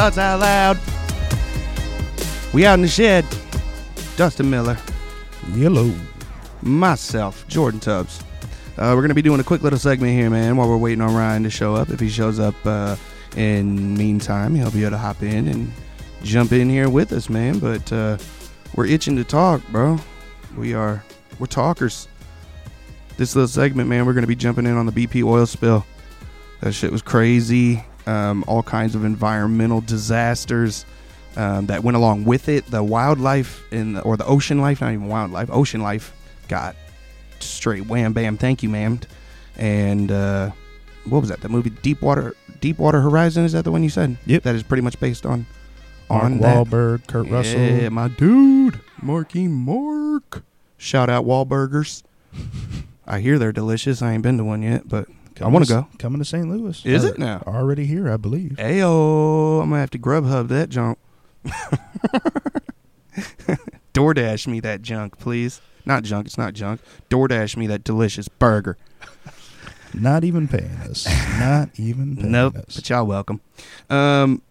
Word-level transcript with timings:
thoughts 0.00 0.16
out 0.16 0.40
loud. 0.40 0.78
We 2.54 2.64
out 2.64 2.72
in 2.72 2.80
the 2.80 2.88
shed. 2.88 3.26
Dustin 4.16 4.48
Miller, 4.48 4.78
Yellow. 5.52 5.92
myself, 6.62 7.46
Jordan 7.48 7.80
Tubbs. 7.80 8.24
Uh, 8.78 8.94
we're 8.96 9.02
gonna 9.02 9.12
be 9.12 9.20
doing 9.20 9.40
a 9.40 9.44
quick 9.44 9.62
little 9.62 9.78
segment 9.78 10.14
here, 10.14 10.30
man, 10.30 10.56
while 10.56 10.70
we're 10.70 10.78
waiting 10.78 11.02
on 11.02 11.14
Ryan 11.14 11.42
to 11.42 11.50
show 11.50 11.74
up. 11.74 11.90
If 11.90 12.00
he 12.00 12.08
shows 12.08 12.38
up 12.38 12.54
uh, 12.64 12.96
in 13.36 13.92
meantime, 13.92 14.54
he'll 14.54 14.70
be 14.70 14.84
able 14.84 14.92
to 14.92 14.96
hop 14.98 15.22
in 15.22 15.46
and 15.48 15.70
jump 16.22 16.52
in 16.52 16.70
here 16.70 16.88
with 16.88 17.12
us, 17.12 17.28
man. 17.28 17.58
But 17.58 17.92
uh, 17.92 18.16
we're 18.76 18.86
itching 18.86 19.16
to 19.16 19.24
talk, 19.24 19.60
bro. 19.68 19.98
We 20.56 20.72
are 20.72 21.04
we're 21.38 21.46
talkers. 21.46 22.08
This 23.18 23.36
little 23.36 23.48
segment, 23.48 23.90
man, 23.90 24.06
we're 24.06 24.14
gonna 24.14 24.26
be 24.26 24.34
jumping 24.34 24.64
in 24.64 24.78
on 24.78 24.86
the 24.86 24.92
BP 24.92 25.22
oil 25.22 25.44
spill. 25.44 25.84
That 26.62 26.72
shit 26.72 26.90
was 26.90 27.02
crazy. 27.02 27.84
Um, 28.10 28.44
all 28.48 28.62
kinds 28.62 28.94
of 28.94 29.04
environmental 29.04 29.80
disasters 29.80 30.84
um, 31.36 31.66
that 31.66 31.84
went 31.84 31.96
along 31.96 32.24
with 32.24 32.48
it. 32.48 32.66
The 32.66 32.82
wildlife 32.82 33.62
in 33.72 33.92
the, 33.92 34.00
or 34.00 34.16
the 34.16 34.26
ocean 34.26 34.60
life, 34.60 34.80
not 34.80 34.92
even 34.92 35.06
wildlife, 35.06 35.48
ocean 35.50 35.80
life 35.80 36.12
got 36.48 36.74
straight 37.38 37.86
wham 37.86 38.12
bam, 38.12 38.36
thank 38.36 38.62
you, 38.62 38.68
ma'am. 38.68 39.00
And 39.56 40.10
uh, 40.10 40.50
what 41.04 41.20
was 41.20 41.28
that? 41.28 41.40
The 41.40 41.48
movie 41.48 41.70
Deepwater 41.70 42.34
Deepwater 42.60 43.00
Horizon 43.00 43.44
is 43.44 43.52
that 43.52 43.64
the 43.64 43.70
one 43.70 43.82
you 43.82 43.90
said? 43.90 44.16
Yep. 44.26 44.42
That 44.42 44.54
is 44.54 44.62
pretty 44.62 44.82
much 44.82 44.98
based 44.98 45.24
on 45.24 45.46
Mark 46.08 46.24
on 46.24 46.38
that. 46.38 46.56
Wahlberg, 46.56 47.06
Kurt 47.06 47.28
Russell. 47.28 47.60
Yeah, 47.60 47.88
my 47.90 48.08
dude, 48.08 48.80
Marky 49.00 49.46
Mark. 49.48 50.42
Shout 50.76 51.08
out 51.08 51.24
Wahlburgers. 51.24 52.02
I 53.06 53.20
hear 53.20 53.38
they're 53.38 53.52
delicious. 53.52 54.02
I 54.02 54.12
ain't 54.12 54.22
been 54.22 54.38
to 54.38 54.44
one 54.44 54.62
yet, 54.62 54.88
but 54.88 55.08
I 55.40 55.48
want 55.48 55.66
to 55.66 55.72
go. 55.72 55.88
Coming 55.98 56.18
to 56.18 56.24
St. 56.24 56.48
Louis. 56.48 56.84
Is 56.84 57.04
it 57.04 57.18
now? 57.18 57.42
Already 57.46 57.86
here, 57.86 58.10
I 58.12 58.16
believe. 58.16 58.52
Ayo, 58.58 59.62
I'm 59.62 59.70
gonna 59.70 59.80
have 59.80 59.90
to 59.90 59.98
Grubhub 59.98 60.48
that 60.48 60.68
junk. 60.68 60.98
DoorDash 63.94 64.46
me 64.46 64.60
that 64.60 64.82
junk, 64.82 65.18
please. 65.18 65.60
Not 65.84 66.04
junk. 66.04 66.26
It's 66.26 66.38
not 66.38 66.54
junk. 66.54 66.80
DoorDash 67.08 67.56
me 67.56 67.66
that 67.68 67.82
delicious 67.84 68.28
burger. 68.28 68.76
Not 69.92 70.22
even 70.24 70.46
paying 70.46 70.70
us. 70.88 71.06
Not 71.40 71.70
even 71.76 72.16
paying 72.20 72.30
Nope, 72.30 72.56
us. 72.56 72.76
but 72.76 72.88
y'all 72.88 73.06
welcome. 73.06 73.40
Um, 73.88 74.42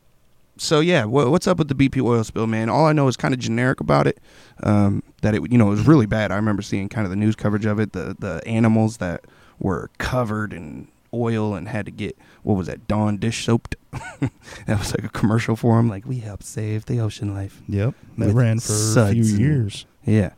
so 0.57 0.81
yeah, 0.81 1.05
wha 1.05 1.29
what's 1.29 1.47
up 1.47 1.57
with 1.57 1.69
the 1.69 1.75
BP 1.75 2.03
oil 2.03 2.23
spill, 2.25 2.47
man? 2.47 2.67
All 2.67 2.85
I 2.85 2.91
know 2.91 3.07
is 3.07 3.15
kind 3.15 3.33
of 3.33 3.39
generic 3.39 3.79
about 3.79 4.07
it. 4.07 4.19
Um, 4.63 5.01
that 5.21 5.33
it, 5.35 5.49
you 5.49 5.57
know, 5.57 5.67
it 5.67 5.71
was 5.71 5.87
really 5.87 6.05
bad. 6.05 6.31
I 6.33 6.35
remember 6.35 6.61
seeing 6.61 6.89
kind 6.89 7.05
of 7.05 7.09
the 7.11 7.15
news 7.15 7.37
coverage 7.37 7.65
of 7.65 7.79
it. 7.79 7.93
The 7.93 8.17
the 8.19 8.41
animals 8.45 8.97
that 8.97 9.23
were 9.59 9.89
covered 9.97 10.53
in 10.53 10.87
oil 11.13 11.55
and 11.55 11.67
had 11.67 11.85
to 11.85 11.91
get 11.91 12.17
what 12.43 12.55
was 12.55 12.67
that 12.67 12.87
Dawn 12.87 13.17
dish 13.17 13.45
soaped. 13.45 13.75
that 14.19 14.31
was 14.79 14.93
like 14.95 15.03
a 15.03 15.09
commercial 15.09 15.55
for 15.55 15.77
them. 15.77 15.89
Like 15.89 16.05
we 16.05 16.19
help 16.19 16.43
save 16.43 16.85
the 16.85 16.99
ocean 16.99 17.33
life. 17.33 17.61
Yep. 17.67 17.95
That 18.17 18.33
ran 18.33 18.59
for 18.59 18.73
a 18.73 19.11
few 19.11 19.23
and- 19.23 19.39
years. 19.39 19.85
Yeah, 20.05 20.31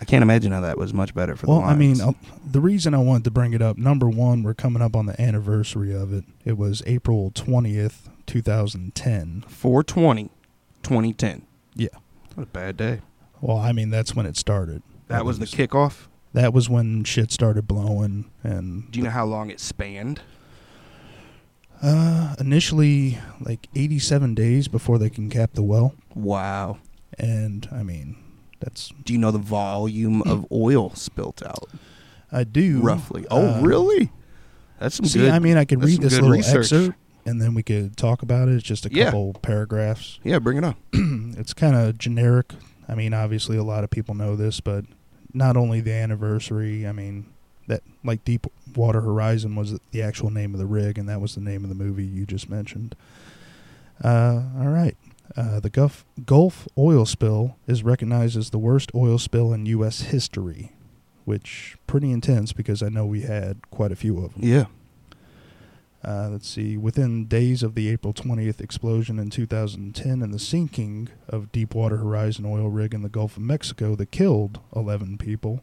I 0.00 0.04
can't 0.04 0.22
imagine 0.22 0.50
how 0.52 0.60
that 0.62 0.76
was 0.76 0.92
much 0.92 1.14
better 1.14 1.36
for 1.36 1.46
them. 1.46 1.54
Well, 1.54 1.64
the 1.64 1.68
I 1.68 1.76
mean, 1.76 2.00
uh, 2.00 2.12
the 2.44 2.60
reason 2.60 2.92
I 2.92 2.98
wanted 2.98 3.24
to 3.24 3.30
bring 3.30 3.52
it 3.54 3.62
up, 3.62 3.78
number 3.78 4.08
one, 4.08 4.42
we're 4.42 4.52
coming 4.52 4.82
up 4.82 4.96
on 4.96 5.06
the 5.06 5.18
anniversary 5.20 5.94
of 5.94 6.12
it. 6.12 6.24
It 6.44 6.58
was 6.58 6.82
April 6.84 7.30
20th, 7.30 8.08
2010. 8.26 9.44
420, 9.46 10.30
2010. 10.82 11.46
Yeah. 11.76 11.88
What 12.34 12.42
a 12.42 12.46
bad 12.46 12.76
day. 12.76 13.00
Well, 13.40 13.58
I 13.58 13.72
mean, 13.72 13.90
that's 13.90 14.14
when 14.14 14.26
it 14.26 14.36
started. 14.36 14.82
That 15.08 15.24
was 15.24 15.38
the 15.38 15.46
kickoff. 15.46 16.08
That 16.34 16.52
was 16.54 16.68
when 16.68 17.04
shit 17.04 17.30
started 17.30 17.66
blowing. 17.68 18.24
And 18.42 18.90
Do 18.90 18.98
you 18.98 19.04
know 19.04 19.10
how 19.10 19.26
long 19.26 19.50
it 19.50 19.60
spanned? 19.60 20.20
uh, 21.82 22.34
initially, 22.38 23.18
like 23.40 23.68
87 23.74 24.34
days 24.34 24.68
before 24.68 24.98
they 24.98 25.10
can 25.10 25.28
cap 25.28 25.54
the 25.54 25.62
well. 25.62 25.94
Wow. 26.14 26.78
And, 27.18 27.68
I 27.72 27.82
mean, 27.82 28.16
that's. 28.60 28.92
Do 29.04 29.12
you 29.12 29.18
know 29.18 29.30
the 29.30 29.38
volume 29.38 30.22
of 30.22 30.46
oil 30.52 30.94
spilt 30.94 31.42
out 31.44 31.68
I 32.30 32.44
do. 32.44 32.80
roughly? 32.80 33.26
Oh, 33.30 33.56
uh, 33.56 33.60
really? 33.60 34.10
That's 34.78 34.96
some 34.96 35.06
See, 35.06 35.20
good. 35.20 35.30
I 35.30 35.38
mean, 35.38 35.56
I 35.56 35.64
could 35.64 35.80
that's 35.80 35.90
read 35.92 36.00
this 36.02 36.14
little 36.14 36.30
research. 36.30 36.72
excerpt, 36.72 36.96
and 37.26 37.40
then 37.42 37.54
we 37.54 37.62
could 37.62 37.96
talk 37.96 38.22
about 38.22 38.48
it. 38.48 38.54
It's 38.54 38.64
just 38.64 38.86
a 38.86 38.90
Yeah. 38.92 39.06
couple 39.06 39.34
paragraphs. 39.34 40.18
yeah, 40.24 40.38
bring 40.38 40.58
it 40.58 40.64
on. 40.64 40.76
it's 41.38 41.52
kind 41.52 41.76
of 41.76 41.98
generic. 41.98 42.52
I 42.88 42.94
mean, 42.94 43.12
obviously, 43.12 43.56
a 43.56 43.62
lot 43.64 43.84
of 43.84 43.90
people 43.90 44.14
know 44.14 44.34
this, 44.36 44.60
but 44.60 44.84
not 45.34 45.56
only 45.56 45.80
the 45.80 45.92
anniversary. 45.92 46.86
I 46.86 46.92
mean, 46.92 47.26
that 47.66 47.82
like 48.04 48.24
Deepwater 48.24 49.00
Horizon 49.00 49.54
was 49.54 49.78
the 49.90 50.02
actual 50.02 50.30
name 50.30 50.54
of 50.54 50.60
the 50.60 50.66
rig, 50.66 50.98
and 50.98 51.08
that 51.08 51.20
was 51.20 51.34
the 51.34 51.40
name 51.40 51.64
of 51.64 51.68
the 51.68 51.74
movie 51.74 52.04
you 52.04 52.26
just 52.26 52.48
mentioned. 52.48 52.94
Uh, 54.02 54.42
all 54.58 54.68
right. 54.68 54.96
Uh, 55.36 55.60
the 55.60 55.70
Gulf, 55.70 56.04
Gulf 56.26 56.68
oil 56.76 57.06
spill 57.06 57.56
is 57.66 57.82
recognized 57.82 58.36
as 58.36 58.50
the 58.50 58.58
worst 58.58 58.90
oil 58.94 59.18
spill 59.18 59.52
in 59.52 59.64
U.S. 59.66 60.02
history, 60.02 60.72
which 61.24 61.76
pretty 61.86 62.10
intense 62.10 62.52
because 62.52 62.82
I 62.82 62.88
know 62.88 63.06
we 63.06 63.22
had 63.22 63.70
quite 63.70 63.92
a 63.92 63.96
few 63.96 64.22
of 64.22 64.34
them. 64.34 64.42
Yeah. 64.42 64.66
Uh, 66.04 66.28
let's 66.32 66.48
see. 66.48 66.76
Within 66.76 67.26
days 67.26 67.62
of 67.62 67.74
the 67.74 67.88
April 67.88 68.12
20th 68.12 68.60
explosion 68.60 69.18
in 69.20 69.30
2010 69.30 70.20
and 70.20 70.34
the 70.34 70.38
sinking 70.38 71.08
of 71.28 71.52
Deepwater 71.52 71.98
Horizon 71.98 72.44
oil 72.44 72.68
rig 72.68 72.92
in 72.92 73.02
the 73.02 73.08
Gulf 73.08 73.36
of 73.36 73.42
Mexico 73.42 73.94
that 73.94 74.10
killed 74.10 74.58
11 74.74 75.18
people, 75.18 75.62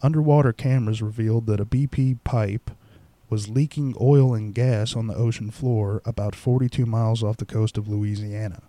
underwater 0.00 0.52
cameras 0.52 1.02
revealed 1.02 1.46
that 1.46 1.60
a 1.60 1.66
BP 1.66 2.18
pipe 2.22 2.70
was 3.28 3.48
leaking 3.48 3.96
oil 4.00 4.34
and 4.34 4.54
gas 4.54 4.94
on 4.94 5.08
the 5.08 5.16
ocean 5.16 5.50
floor 5.50 6.00
about 6.04 6.36
42 6.36 6.86
miles 6.86 7.22
off 7.24 7.38
the 7.38 7.44
coast 7.44 7.76
of 7.76 7.88
Louisiana. 7.88 8.62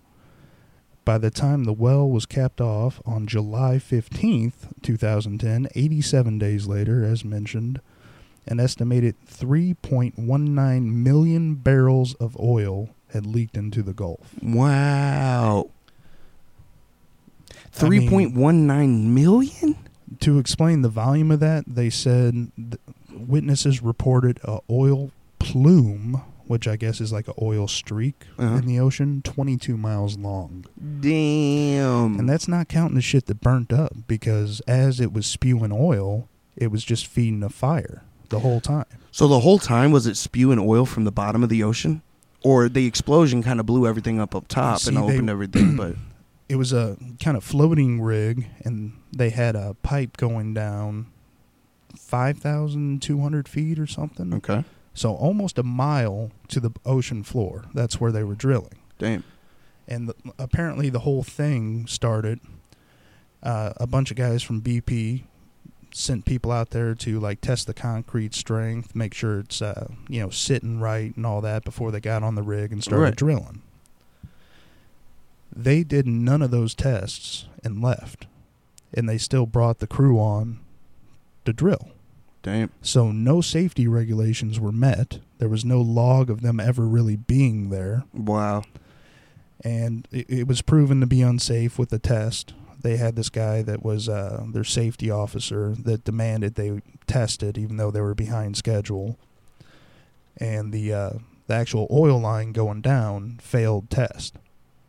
By 1.06 1.18
the 1.18 1.30
time 1.30 1.66
the 1.66 1.74
well 1.74 2.10
was 2.10 2.26
capped 2.26 2.62
off 2.62 3.02
on 3.06 3.28
July 3.28 3.76
15th, 3.76 4.72
2010, 4.82 5.68
87 5.76 6.40
days 6.40 6.66
later, 6.66 7.04
as 7.04 7.26
mentioned, 7.26 7.82
an 8.48 8.60
estimated 8.60 9.16
3.19 9.28 10.84
million 10.92 11.56
barrels 11.56 12.14
of 12.16 12.38
oil 12.40 12.90
had 13.12 13.26
leaked 13.26 13.56
into 13.58 13.82
the 13.84 13.94
Gulf. 13.94 14.34
Wow. 14.42 15.70
I 17.82 17.90
mean- 17.90 18.10
point 18.10 18.36
one 18.36 18.68
nine 18.68 19.14
million. 19.14 19.76
To 20.20 20.38
explain 20.38 20.82
the 20.84 20.90
volume 20.90 21.32
of 21.32 21.40
that, 21.40 21.64
they 21.68 21.90
said 21.90 22.52
th- 22.56 22.76
witnesses 23.12 23.82
reported 23.82 24.40
a 24.44 24.60
oil 24.70 25.12
plume, 25.40 26.22
which 26.46 26.68
I 26.68 26.76
guess 26.76 27.02
is 27.02 27.12
like 27.12 27.28
an 27.28 27.34
oil 27.42 27.68
streak 27.68 28.28
Uh-huh. 28.38 28.58
in 28.58 28.68
the 28.68 28.80
ocean, 28.80 29.22
22 29.24 29.76
miles 29.76 30.18
long. 30.20 30.66
Damn. 31.00 32.20
And 32.20 32.30
that's 32.30 32.48
not 32.48 32.68
counting 32.70 32.94
the 32.96 33.02
shit 33.02 33.26
that 33.26 33.42
burnt 33.42 33.74
up 33.74 33.94
because 34.08 34.62
as 34.68 35.00
it 35.00 35.12
was 35.14 35.26
spewing 35.26 35.72
oil, 35.72 36.28
it 36.56 36.68
was 36.68 36.84
just 36.86 37.08
feeding 37.08 37.42
a 37.42 37.50
fire 37.50 38.04
the 38.34 38.40
whole 38.40 38.60
time. 38.62 38.86
so 39.12 39.28
the 39.28 39.40
whole 39.40 39.60
time 39.60 39.92
was 39.92 40.06
it 40.08 40.18
spewing 40.18 40.60
oil 40.60 40.86
from 40.86 41.04
the 41.06 41.12
bottom 41.12 41.44
of 41.44 41.50
the 41.50 41.64
ocean, 41.64 42.02
or 42.44 42.68
the 42.70 42.86
explosion 42.86 43.42
kind 43.44 43.60
of 43.60 43.66
blew 43.66 43.88
everything 43.88 44.20
up 44.20 44.36
up 44.36 44.48
top 44.48 44.80
See, 44.80 44.90
and 44.90 44.98
they- 44.98 45.02
opened 45.14 45.30
everything? 45.30 45.76
But 45.78 45.96
it 46.50 46.56
was 46.58 46.74
a 46.74 46.98
kind 47.24 47.38
of 47.38 47.44
floating 47.44 48.02
rig, 48.02 48.48
and 48.66 48.94
they 49.16 49.30
had 49.30 49.56
a 49.56 49.76
pipe 49.84 50.18
going 50.18 50.54
down 50.54 51.08
five 51.96 52.38
thousand 52.40 53.02
two 53.02 53.20
hundred 53.22 53.48
feet 53.48 53.80
or 53.80 53.88
something. 53.88 54.34
okay. 54.34 54.64
So 54.96 55.14
almost 55.16 55.58
a 55.58 55.64
mile 55.64 56.32
to 56.50 56.60
the 56.60 56.70
ocean 56.86 57.24
floor. 57.24 57.66
That's 57.74 58.00
where 58.00 58.12
they 58.12 58.24
were 58.24 58.36
drilling, 58.36 58.78
Damn. 59.00 59.24
and 59.88 60.10
the, 60.10 60.16
apparently 60.38 60.90
the 60.90 61.00
whole 61.00 61.24
thing 61.24 61.88
started. 61.88 62.40
Uh, 63.42 63.74
a 63.78 63.86
bunch 63.88 64.10
of 64.10 64.16
guys 64.16 64.42
from 64.42 64.62
BP 64.62 65.24
sent 65.96 66.26
people 66.26 66.52
out 66.52 66.72
there 66.72 66.96
to 66.96 67.20
like 67.20 67.40
test 67.42 67.68
the 67.68 67.74
concrete 67.74 68.34
strength, 68.34 68.96
make 68.96 69.14
sure 69.14 69.40
it's 69.40 69.62
uh, 69.62 69.88
you 70.10 70.20
know 70.22 70.30
sitting 70.30 70.80
right 70.80 71.16
and 71.16 71.26
all 71.26 71.42
that 71.42 71.64
before 71.64 71.92
they 71.92 72.00
got 72.00 72.24
on 72.24 72.36
the 72.36 72.42
rig 72.44 72.72
and 72.72 72.84
started 72.84 73.04
Right. 73.04 73.16
drilling. 73.16 73.62
They 75.56 75.84
did 75.84 76.08
none 76.08 76.42
of 76.42 76.52
those 76.52 76.74
tests 76.74 77.46
and 77.64 77.82
left, 77.82 78.26
and 78.94 79.08
they 79.08 79.18
still 79.20 79.46
brought 79.46 79.80
the 79.80 79.88
crew 79.88 80.20
on 80.20 80.60
to 81.46 81.54
drill. 81.54 81.90
Damn. 82.42 82.72
So 82.82 83.12
no 83.12 83.40
safety 83.42 83.88
regulations 83.88 84.60
were 84.60 84.72
met. 84.72 85.20
There 85.38 85.48
was 85.50 85.64
no 85.64 85.80
log 85.80 86.30
of 86.30 86.42
them 86.42 86.60
ever 86.60 86.88
really 86.88 87.16
being 87.16 87.70
there, 87.70 88.04
Wow. 88.14 88.64
and 89.64 90.08
it, 90.12 90.26
it 90.30 90.48
was 90.48 90.62
proven 90.62 91.00
to 91.02 91.06
be 91.08 91.22
unsafe 91.22 91.78
with 91.78 91.90
the 91.90 92.00
test. 92.00 92.54
They 92.84 92.98
had 92.98 93.16
this 93.16 93.30
guy 93.30 93.62
that 93.64 93.84
was 93.84 94.08
uh, 94.08 94.44
their 94.52 94.64
safety 94.64 95.10
officer 95.10 95.74
that 95.80 96.04
demanded 96.04 96.56
they 96.56 96.82
tested, 97.08 97.58
even 97.58 97.78
though 97.78 97.92
they 97.92 98.02
were 98.02 98.14
behind 98.14 98.56
schedule. 98.58 99.18
And 100.38 100.72
the 100.72 100.94
uh, 100.94 101.10
the 101.48 101.54
actual 101.54 101.88
oil 101.90 102.20
line 102.20 102.52
going 102.52 102.82
down 102.82 103.40
failed 103.42 103.90
test. 103.90 104.36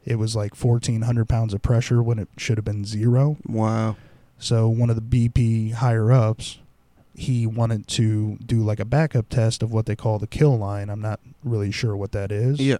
It 0.04 0.16
was 0.16 0.34
like 0.36 0.54
fourteen 0.54 1.02
hundred 1.02 1.28
pounds 1.28 1.54
of 1.54 1.62
pressure 1.62 2.02
when 2.02 2.18
it 2.18 2.28
should 2.36 2.58
have 2.58 2.64
been 2.64 2.84
zero. 2.84 3.36
Wow. 3.46 3.96
So 4.38 4.68
one 4.68 4.90
of 4.90 4.96
the 4.96 5.02
BP 5.02 5.74
higher 5.74 6.10
ups, 6.12 6.58
he 7.14 7.46
wanted 7.46 7.86
to 7.88 8.36
do 8.44 8.62
like 8.62 8.80
a 8.80 8.84
backup 8.84 9.28
test 9.28 9.62
of 9.62 9.72
what 9.72 9.86
they 9.86 9.96
call 9.96 10.18
the 10.18 10.26
kill 10.26 10.58
line. 10.58 10.90
I'm 10.90 11.00
not 11.00 11.20
really 11.44 11.70
sure 11.70 11.96
what 11.96 12.12
that 12.12 12.32
is. 12.32 12.58
Yeah. 12.60 12.78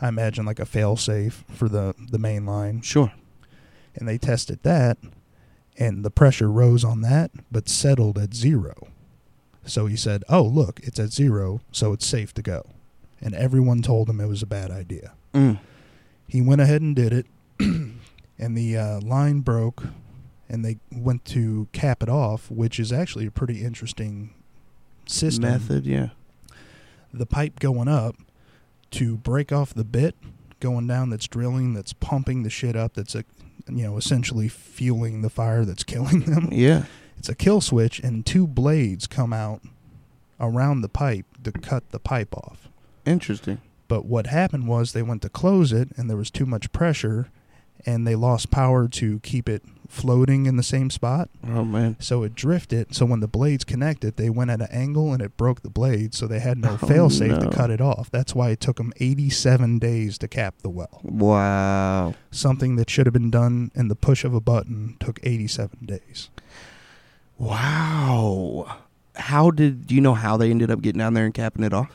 I 0.00 0.08
imagine 0.08 0.44
like 0.44 0.58
a 0.58 0.66
fail 0.66 0.96
safe 0.96 1.44
for 1.54 1.68
the 1.68 1.94
the 2.10 2.18
main 2.18 2.44
line, 2.44 2.82
Sure. 2.82 3.12
And 3.96 4.06
they 4.06 4.18
tested 4.18 4.60
that, 4.62 4.98
and 5.78 6.04
the 6.04 6.10
pressure 6.10 6.50
rose 6.50 6.84
on 6.84 7.00
that, 7.02 7.30
but 7.50 7.68
settled 7.68 8.18
at 8.18 8.34
zero. 8.34 8.88
So 9.64 9.86
he 9.86 9.96
said, 9.96 10.22
"Oh, 10.28 10.42
look, 10.42 10.80
it's 10.82 11.00
at 11.00 11.12
zero, 11.12 11.60
so 11.72 11.92
it's 11.92 12.06
safe 12.06 12.32
to 12.34 12.42
go," 12.42 12.66
and 13.20 13.34
everyone 13.34 13.82
told 13.82 14.08
him 14.08 14.20
it 14.20 14.28
was 14.28 14.42
a 14.42 14.46
bad 14.46 14.70
idea. 14.70 15.14
Mm. 15.34 15.58
He 16.28 16.40
went 16.40 16.60
ahead 16.60 16.82
and 16.82 16.94
did 16.94 17.12
it, 17.12 17.26
and 17.58 18.56
the 18.56 18.76
uh, 18.76 19.00
line 19.00 19.40
broke, 19.40 19.84
and 20.48 20.64
they 20.64 20.78
went 20.92 21.24
to 21.26 21.68
cap 21.72 22.02
it 22.02 22.08
off, 22.08 22.50
which 22.50 22.78
is 22.78 22.92
actually 22.92 23.26
a 23.26 23.30
pretty 23.30 23.64
interesting 23.64 24.34
system. 25.06 25.50
Method, 25.50 25.86
yeah. 25.86 26.10
The 27.12 27.26
pipe 27.26 27.58
going 27.60 27.88
up 27.88 28.16
to 28.92 29.16
break 29.16 29.52
off 29.52 29.74
the 29.74 29.84
bit 29.84 30.14
going 30.60 30.86
down 30.86 31.10
that's 31.10 31.26
drilling, 31.26 31.74
that's 31.74 31.92
pumping 31.92 32.42
the 32.42 32.50
shit 32.50 32.76
up, 32.76 32.94
that's 32.94 33.14
a, 33.14 33.24
you 33.68 33.84
know 33.84 33.96
essentially 33.96 34.48
fueling 34.48 35.22
the 35.22 35.30
fire 35.30 35.64
that's 35.64 35.84
killing 35.84 36.20
them. 36.20 36.48
Yeah. 36.52 36.84
It's 37.18 37.28
a 37.28 37.34
kill 37.34 37.60
switch, 37.60 37.98
and 38.00 38.24
two 38.26 38.46
blades 38.46 39.06
come 39.06 39.32
out 39.32 39.62
around 40.38 40.82
the 40.82 40.88
pipe 40.88 41.24
to 41.44 41.52
cut 41.52 41.90
the 41.90 41.98
pipe 41.98 42.36
off. 42.36 42.68
Interesting. 43.06 43.60
But 43.88 44.04
what 44.04 44.26
happened 44.26 44.68
was 44.68 44.92
they 44.92 45.02
went 45.02 45.22
to 45.22 45.28
close 45.28 45.72
it, 45.72 45.88
and 45.96 46.10
there 46.10 46.16
was 46.16 46.30
too 46.30 46.46
much 46.46 46.72
pressure, 46.72 47.30
and 47.84 48.06
they 48.06 48.14
lost 48.14 48.50
power 48.50 48.88
to 48.88 49.18
keep 49.20 49.48
it 49.48 49.62
floating 49.88 50.46
in 50.46 50.56
the 50.56 50.62
same 50.64 50.90
spot. 50.90 51.28
Oh 51.46 51.64
man. 51.64 51.96
So 52.00 52.22
it 52.24 52.34
drifted. 52.34 52.92
So 52.94 53.06
when 53.06 53.20
the 53.20 53.28
blades 53.28 53.62
connected, 53.62 54.16
they 54.16 54.28
went 54.30 54.50
at 54.50 54.60
an 54.60 54.66
angle 54.72 55.12
and 55.12 55.22
it 55.22 55.36
broke 55.36 55.62
the 55.62 55.70
blade. 55.70 56.12
So 56.14 56.26
they 56.26 56.40
had 56.40 56.58
no 56.58 56.76
Oh, 56.80 56.86
fail 56.86 57.08
safe 57.08 57.30
no. 57.30 57.38
to 57.38 57.50
cut 57.50 57.70
it 57.70 57.80
off. 57.80 58.10
That's 58.10 58.34
why 58.34 58.50
it 58.50 58.60
took 58.60 58.76
them 58.78 58.92
87 58.98 59.78
days 59.78 60.18
to 60.18 60.28
cap 60.28 60.56
the 60.62 60.70
well. 60.70 61.00
Wow. 61.04 62.14
Something 62.32 62.74
that 62.76 62.90
should 62.90 63.06
have 63.06 63.12
been 63.12 63.30
done 63.30 63.70
in 63.76 63.86
the 63.88 63.94
push 63.96 64.24
of 64.24 64.34
a 64.34 64.40
button 64.40 64.96
took 64.98 65.20
87 65.22 65.86
days. 65.86 66.30
Wow. 67.38 68.78
How 69.14 69.50
did 69.50 69.86
do 69.86 69.94
you 69.94 70.00
know 70.00 70.14
how 70.14 70.36
they 70.36 70.50
ended 70.50 70.70
up 70.70 70.82
getting 70.82 70.98
down 70.98 71.14
there 71.14 71.24
and 71.24 71.32
capping 71.34 71.64
it 71.64 71.72
off? 71.72 71.90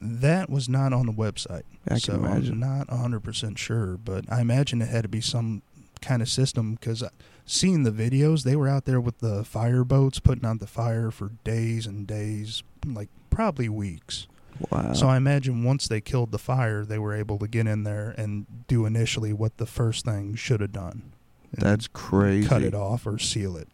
That 0.00 0.50
was 0.50 0.68
not 0.68 0.92
on 0.92 1.06
the 1.06 1.12
website. 1.12 1.62
I 1.86 1.90
can 1.90 2.00
so 2.00 2.14
imagine. 2.14 2.62
I'm 2.62 2.78
not 2.78 2.88
100% 2.88 3.56
sure, 3.56 3.96
but 3.96 4.30
I 4.30 4.40
imagine 4.40 4.82
it 4.82 4.88
had 4.88 5.02
to 5.02 5.08
be 5.08 5.20
some 5.20 5.62
kind 6.02 6.20
of 6.20 6.28
system 6.28 6.74
because 6.74 7.02
seeing 7.46 7.84
the 7.84 7.90
videos, 7.90 8.42
they 8.42 8.56
were 8.56 8.68
out 8.68 8.84
there 8.84 9.00
with 9.00 9.18
the 9.18 9.44
fire 9.44 9.84
boats 9.84 10.18
putting 10.18 10.44
out 10.44 10.60
the 10.60 10.66
fire 10.66 11.10
for 11.10 11.30
days 11.44 11.86
and 11.86 12.06
days, 12.06 12.62
like 12.84 13.08
probably 13.30 13.68
weeks. 13.68 14.26
Wow. 14.70 14.92
So 14.92 15.08
I 15.08 15.16
imagine 15.16 15.64
once 15.64 15.88
they 15.88 16.00
killed 16.00 16.32
the 16.32 16.38
fire, 16.38 16.84
they 16.84 16.98
were 16.98 17.14
able 17.14 17.38
to 17.38 17.48
get 17.48 17.66
in 17.66 17.84
there 17.84 18.14
and 18.16 18.46
do 18.68 18.86
initially 18.86 19.32
what 19.32 19.58
the 19.58 19.66
first 19.66 20.04
thing 20.04 20.34
should 20.34 20.60
have 20.60 20.72
done. 20.72 21.12
That's 21.52 21.88
crazy. 21.88 22.48
cut 22.48 22.62
it 22.62 22.74
off 22.74 23.06
or 23.06 23.18
seal 23.18 23.56
it. 23.56 23.68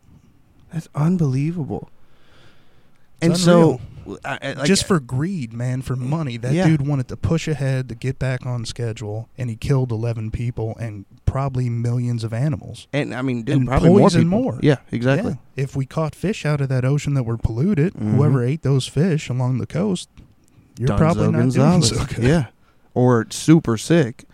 That's 0.73 0.89
unbelievable. 0.95 1.91
And 3.23 3.33
unreal. 3.35 3.81
so, 4.09 4.19
I, 4.25 4.39
I- 4.43 4.53
like, 4.55 4.67
Just 4.67 4.85
for 4.87 4.99
greed, 5.01 5.53
man, 5.53 5.81
for 5.83 5.95
money. 5.97 6.37
That 6.37 6.53
Yeah. 6.53 6.67
dude 6.67 6.87
wanted 6.87 7.09
to 7.09 7.17
push 7.17 7.47
ahead 7.49 7.89
to 7.89 7.95
get 7.95 8.19
back 8.19 8.45
on 8.45 8.65
schedule, 8.65 9.29
and 9.39 9.49
he 9.49 9.57
killed 9.57 9.93
11 9.93 10.31
people 10.33 10.77
and 10.79 11.05
probably 11.25 11.71
millions 11.71 12.25
of 12.25 12.33
animals. 12.35 12.89
and 12.93 13.15
I 13.15 13.23
mean, 13.23 13.43
dude, 13.43 13.57
and 13.57 13.67
probably 13.69 13.91
more 13.91 14.09
people. 14.11 14.25
more. 14.25 14.59
Yeah, 14.63 14.77
exactly. 14.91 15.39
Yeah. 15.57 15.63
If 15.65 15.77
we 15.77 15.87
caught 15.87 16.15
fish 16.15 16.45
out 16.45 16.61
of 16.61 16.69
that 16.69 16.85
ocean 16.85 17.15
that 17.15 17.23
were 17.23 17.39
polluted, 17.39 17.95
Mhm. 17.95 18.17
whoever 18.17 18.45
ate 18.45 18.63
those 18.63 18.87
fish 18.87 19.29
along 19.31 19.59
the 19.59 19.67
coast, 19.67 20.09
you're 20.79 20.89
Dunzo 20.89 20.97
probably 20.99 21.29
not 21.31 21.39
Gonzalez. 21.39 21.91
doing 21.91 22.01
so 22.07 22.15
good. 22.17 22.25
Yeah, 22.25 22.47
or 22.95 23.27
super 23.31 23.77
sick. 23.79 24.25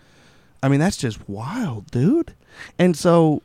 I 0.61 0.67
mean, 0.67 0.79
that's 0.81 0.97
just 0.97 1.29
wild, 1.29 1.89
dude. 1.91 2.33
And 2.77 2.97
so, 2.97 3.43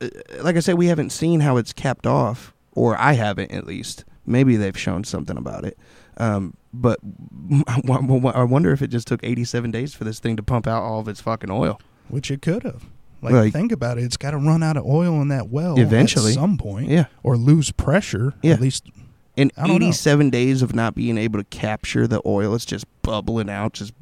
uh, 0.00 0.08
like 0.42 0.56
I 0.56 0.60
said, 0.60 0.74
we 0.76 0.86
haven't 0.86 1.10
seen 1.10 1.40
how 1.40 1.56
it's 1.56 1.72
capped 1.72 2.06
off, 2.06 2.52
or 2.74 2.98
I 2.98 3.12
haven't 3.12 3.52
at 3.52 3.64
least. 3.66 4.04
Maybe 4.28 4.56
they've 4.56 4.78
shown 4.78 5.04
something 5.04 5.36
about 5.36 5.64
it. 5.64 5.78
Um, 6.18 6.54
but 6.72 6.98
I 7.68 8.42
wonder 8.44 8.72
if 8.72 8.82
it 8.82 8.88
just 8.88 9.06
took 9.08 9.20
87 9.24 9.70
days 9.70 9.94
for 9.94 10.04
this 10.04 10.18
thing 10.20 10.36
to 10.36 10.42
pump 10.42 10.66
out 10.66 10.82
all 10.82 11.00
of 11.00 11.08
its 11.08 11.20
fucking 11.20 11.50
oil. 11.50 11.80
Which 12.08 12.30
it 12.30 12.42
could 12.42 12.62
have. 12.64 12.84
Like, 13.22 13.32
Like- 13.34 13.52
think 13.52 13.72
about 13.72 13.98
it. 13.98 14.04
It's 14.04 14.16
got 14.16 14.30
to 14.32 14.38
run 14.38 14.62
out 14.62 14.76
of 14.76 14.84
oil 14.86 15.20
in 15.20 15.28
that 15.28 15.48
well 15.48 15.78
Eventually. 15.78 16.32
at 16.32 16.34
some 16.34 16.56
point, 16.58 16.88
Yeah. 16.88 17.06
or 17.22 17.36
lose 17.36 17.70
pressure. 17.72 18.34
Yeah. 18.42 18.52
At 18.54 18.60
least, 18.60 18.88
In 19.36 19.50
I 19.56 19.62
don't 19.66 19.80
know. 19.80 19.86
87 19.86 20.30
days 20.30 20.62
of 20.62 20.74
not 20.74 20.94
being 20.94 21.18
able 21.18 21.38
to 21.40 21.44
capture 21.44 22.06
the 22.06 22.20
oil, 22.26 22.54
it's 22.54 22.64
just 22.64 22.84
bubbling 23.02 23.48
out, 23.50 23.72
just 23.72 23.92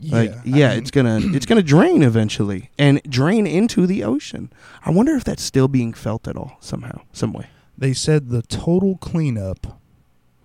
yeah. 0.00 0.16
like 0.16 0.30
I 0.30 0.40
yeah, 0.44 0.68
mean, 0.70 0.78
it's 0.78 0.90
gonna 0.90 1.20
it's 1.22 1.46
gonna 1.46 1.62
drain 1.62 2.02
eventually 2.02 2.70
and 2.78 3.00
drain 3.08 3.46
into 3.46 3.86
the 3.86 4.02
ocean. 4.04 4.52
I 4.84 4.90
wonder 4.90 5.14
if 5.14 5.24
that's 5.24 5.42
still 5.42 5.68
being 5.68 5.92
felt 5.92 6.26
at 6.28 6.36
all 6.36 6.56
somehow, 6.60 7.02
some 7.12 7.32
way. 7.32 7.46
They 7.82 7.94
said 7.94 8.28
the 8.28 8.42
total 8.42 8.96
cleanup, 8.98 9.80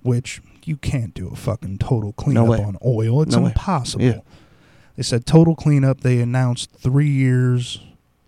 which 0.02 0.42
you 0.66 0.76
can't 0.76 1.14
do 1.14 1.28
a 1.28 1.36
fucking 1.36 1.78
total 1.78 2.12
cleanup 2.14 2.48
way. 2.48 2.64
on 2.64 2.78
oil. 2.84 3.22
It's 3.22 3.36
No 3.36 3.44
way. 3.44 3.50
impossible. 3.50 4.04
Yeah. 4.06 4.22
They 4.96 5.04
said 5.04 5.28
total 5.28 5.54
cleanup. 5.56 6.02
They 6.02 6.20
announced 6.20 6.72
three 6.72 7.12
years 7.12 7.80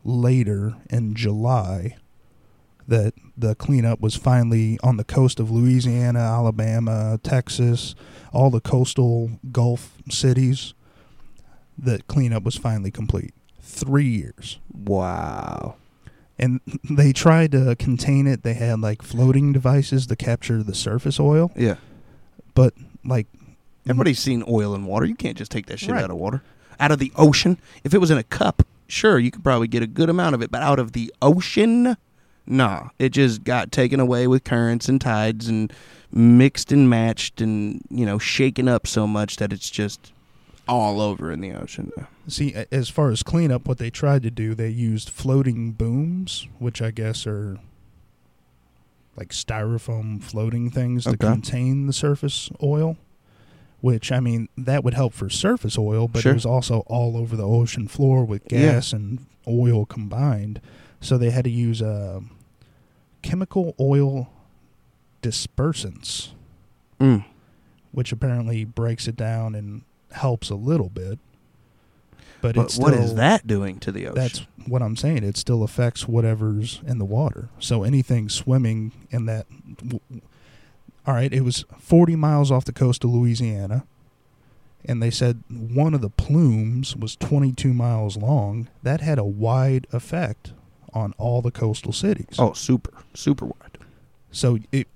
later 0.06 0.76
in 0.92 1.16
July 1.16 1.96
that 2.88 3.16
the 3.36 3.56
cleanup 3.56 4.00
was 4.00 4.16
finally 4.16 4.78
on 4.84 4.98
the 4.98 5.04
coast 5.04 5.40
of 5.40 5.50
Louisiana, 5.50 6.20
Alabama, 6.20 7.20
Texas, 7.24 7.96
all 8.32 8.52
the 8.52 8.62
coastal 8.62 9.32
Gulf 9.52 9.98
cities. 10.12 10.76
That 11.80 12.06
cleanup 12.06 12.44
was 12.44 12.58
finally 12.58 12.92
complete. 12.92 13.34
Three 13.60 14.06
years 14.08 14.60
Wow. 14.72 15.78
And 16.40 16.62
they 16.90 17.12
tried 17.14 17.52
to 17.52 17.76
contain 17.78 18.26
it. 18.28 18.44
They 18.44 18.54
had 18.56 18.80
like 18.80 19.02
floating 19.02 19.54
devices 19.54 20.08
to 20.08 20.16
capture 20.16 20.64
the 20.64 20.74
surface 20.76 21.20
oil, 21.20 21.52
Yeah. 21.56 21.76
but 22.54 22.74
like 23.06 23.28
Everybody's 23.88 24.20
seen 24.20 24.44
oil 24.48 24.76
in 24.76 24.86
water. 24.86 25.06
You 25.06 25.16
can't 25.16 25.38
just 25.38 25.50
take 25.52 25.66
that 25.68 25.80
shit 25.80 25.90
Right. 25.92 26.04
out 26.04 26.12
of 26.12 26.18
water. 26.18 26.44
Out 26.80 26.92
of 26.92 27.00
the 27.00 27.12
ocean. 27.16 27.58
If 27.84 27.94
it 27.94 27.98
was 27.98 28.12
in 28.12 28.18
a 28.20 28.24
cup, 28.24 28.62
sure, 28.88 29.18
you 29.18 29.32
could 29.32 29.44
probably 29.44 29.68
get 29.68 29.82
a 29.82 29.88
good 29.88 30.10
amount 30.10 30.36
of 30.36 30.42
it, 30.44 30.52
but 30.52 30.62
out 30.62 30.78
of 30.80 30.92
the 30.92 31.12
ocean, 31.24 31.98
nah. 32.46 32.90
It 33.00 33.10
just 33.10 33.44
got 33.44 33.72
taken 33.72 34.00
away 34.00 34.28
with 34.28 34.44
currents 34.44 34.90
and 34.90 35.02
tides 35.02 35.48
and 35.48 35.74
mixed 36.12 36.72
and 36.72 36.88
matched 36.90 37.42
and, 37.42 37.82
you 37.90 38.06
know, 38.06 38.20
shaken 38.20 38.68
up 38.68 38.86
so 38.86 39.08
much 39.08 39.38
that 39.38 39.52
it's 39.52 39.70
just 39.72 40.12
all 40.70 41.02
over 41.02 41.32
in 41.32 41.42
the 41.42 41.52
ocean. 41.52 41.92
see 42.28 42.54
as 42.72 42.90
far 42.90 43.10
as 43.10 43.24
cleanup, 43.24 43.68
what 43.68 43.78
they 43.80 43.90
tried 43.90 44.22
to 44.24 44.32
do, 44.32 44.54
they 44.56 44.70
used 44.70 45.10
floating 45.10 45.72
booms, 45.72 46.48
which 46.60 46.82
I 46.82 46.92
guess 46.92 47.26
are 47.28 47.58
like 49.18 49.30
styrofoam 49.30 50.22
floating 50.24 50.70
things 50.70 51.04
to 51.04 51.10
Okay. 51.12 51.28
contain 51.28 51.88
the 51.88 51.94
surface 51.94 52.50
oil. 52.64 52.98
Which 53.82 54.12
I 54.12 54.20
mean, 54.20 54.50
that 54.58 54.84
would 54.84 54.94
help 54.94 55.14
for 55.14 55.30
surface 55.30 55.78
oil, 55.78 56.08
but 56.10 56.22
Sure. 56.22 56.32
it 56.34 56.36
was 56.36 56.46
also 56.46 56.80
all 56.88 57.16
over 57.18 57.36
the 57.38 57.48
ocean 57.48 57.88
floor 57.88 58.26
with 58.26 58.44
Yeah. 58.52 58.74
gas 58.74 58.92
and 58.94 59.26
oil 59.48 59.86
combined. 59.86 60.60
So 61.02 61.18
they 61.18 61.30
had 61.32 61.46
to 61.46 61.50
use 61.50 61.82
uh, 61.82 62.20
chemical 63.22 63.76
oil 63.80 64.30
dispersants. 65.22 66.30
Mm. 67.00 67.24
which 67.92 68.12
apparently 68.12 68.66
breaks 68.66 69.08
it 69.08 69.16
down 69.16 69.56
and 69.56 69.82
helps 70.12 70.50
a 70.50 70.56
little 70.56 70.90
bit. 70.90 71.20
But, 72.42 72.56
But 72.56 72.66
it's 72.66 72.76
still, 72.76 72.88
is 72.90 73.16
that 73.16 73.46
doing 73.48 73.80
to 73.80 73.92
the 73.92 74.08
ocean? 74.08 74.16
That's 74.16 74.46
what 74.66 74.82
I'm 74.82 74.96
saying. 74.96 75.24
It 75.24 75.36
still 75.36 75.62
affects 75.64 76.08
whatever's 76.08 76.82
in 76.88 76.98
the 76.98 77.06
water. 77.06 77.50
So 77.60 77.84
anything 77.84 78.30
swimming 78.30 78.94
in 79.12 79.26
that. 79.26 79.46
All 81.06 81.14
right, 81.14 81.34
it 81.34 81.42
was 81.42 81.66
40 81.80 82.16
miles 82.16 82.52
off 82.52 82.66
the 82.66 82.72
coast 82.72 83.04
of 83.04 83.10
Louisiana, 83.10 83.86
and 84.86 85.02
they 85.02 85.10
said 85.10 85.44
one 85.50 85.94
of 85.94 86.02
the 86.02 86.10
plumes 86.10 86.96
was 86.96 87.16
22 87.16 87.74
miles 87.74 88.16
long. 88.16 88.70
That 88.84 89.02
had 89.02 89.18
a 89.18 89.24
wide 89.26 89.88
effect 89.92 90.54
on 90.94 91.14
all 91.18 91.42
the 91.42 91.52
coastal 91.52 91.92
cities. 91.92 92.36
oh, 92.38 92.54
super, 92.54 92.92
super 93.14 93.46
wide. 93.46 93.78
So 94.32 94.60
it 94.72 94.88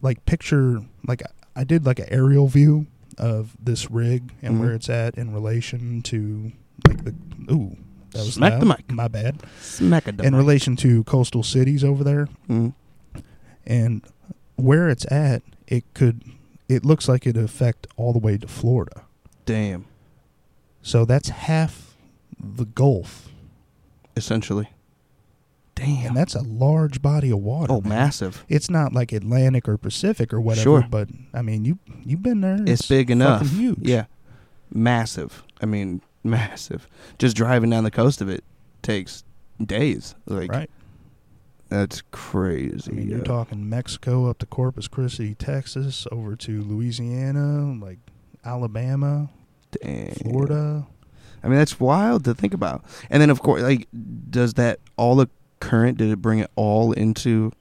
like 0.00 0.24
picture 0.26 0.80
like 1.06 1.22
I 1.54 1.64
did 1.64 1.84
like 1.84 1.98
an 1.98 2.06
aerial 2.10 2.46
view 2.48 2.86
of 3.18 3.56
this 3.62 3.90
rig 3.90 4.32
and 4.42 4.56
Mhm. 4.56 4.60
where 4.60 4.72
it's 4.74 4.88
at 4.88 5.16
in 5.16 5.32
relation 5.32 6.02
to 6.02 6.52
like 6.86 7.04
the 7.04 7.14
ooh 7.50 7.76
that 8.12 8.18
was 8.24 8.34
Smack 8.34 8.60
the 8.60 8.66
loud. 8.66 8.78
mic. 8.78 8.92
My 8.92 9.08
bad. 9.08 9.42
Smack 9.60 10.08
it 10.08 10.20
In 10.20 10.34
relation 10.34 10.76
to 10.76 11.02
coastal 11.04 11.42
cities 11.42 11.82
over 11.84 12.02
there 12.04 12.28
Mm. 12.48 12.74
and 13.66 14.02
where 14.56 14.88
it's 14.88 15.10
at, 15.10 15.42
it 15.66 15.84
could 15.94 16.22
it 16.68 16.84
looks 16.84 17.08
like 17.08 17.26
it'd 17.26 17.42
affect 17.42 17.86
all 17.96 18.12
the 18.12 18.18
way 18.18 18.36
to 18.36 18.46
Florida. 18.48 19.02
Damn. 19.44 19.84
So 20.82 21.04
that's 21.04 21.28
half 21.28 21.96
the 22.38 22.64
Gulf, 22.64 23.28
Essentially. 24.16 24.68
Damn. 25.76 26.06
and 26.08 26.16
that's 26.16 26.34
a 26.34 26.42
large 26.42 27.00
body 27.02 27.30
of 27.30 27.38
water. 27.38 27.72
oh, 27.72 27.80
man. 27.82 27.90
massive. 27.90 28.44
It's 28.48 28.68
not 28.70 28.92
like 28.92 29.12
Atlantic 29.12 29.68
or 29.68 29.76
Pacific 29.76 30.32
or 30.32 30.40
whatever, 30.40 30.62
Sure. 30.62 30.86
but 30.90 31.08
I 31.34 31.42
mean, 31.42 31.64
you 31.64 31.78
you've 32.04 32.22
been 32.22 32.40
there. 32.40 32.58
It's, 32.66 32.88
big 32.88 33.10
enough. 33.10 33.46
huge. 33.50 33.78
Yeah. 33.80 34.06
massive. 34.72 35.42
I 35.60 35.66
mean, 35.66 36.00
massive. 36.24 36.88
Just 37.18 37.36
driving 37.36 37.70
down 37.70 37.84
the 37.84 37.90
coast 37.90 38.20
of 38.20 38.28
it 38.28 38.42
takes 38.82 39.22
days. 39.64 40.14
Like 40.26 40.50
right. 40.50 40.70
that's 41.68 42.02
crazy. 42.10 42.90
I 42.90 42.94
mean, 42.94 43.08
you're 43.08 43.18
yeah. 43.18 43.24
talking 43.24 43.68
Mexico 43.68 44.30
up 44.30 44.38
to 44.38 44.46
Corpus 44.46 44.88
Christi, 44.88 45.34
Texas, 45.34 46.06
over 46.10 46.36
to 46.36 46.62
Louisiana, 46.62 47.74
like 47.84 47.98
Alabama, 48.44 49.28
Dang. 49.82 50.14
Florida. 50.14 50.86
I 51.42 51.48
mean, 51.48 51.58
that's 51.58 51.78
wild 51.78 52.24
to 52.24 52.34
think 52.34 52.54
about. 52.54 52.82
And 53.10 53.20
then, 53.20 53.30
of 53.30 53.40
course, 53.42 53.62
like, 53.62 53.86
does 54.30 54.54
that 54.54 54.80
all 54.96 55.16
the 55.16 55.28
current? 55.60 55.98
Did 55.98 56.10
it 56.10 56.22
bring 56.22 56.38
it 56.40 56.50
all 56.56 56.92
into 56.92 57.52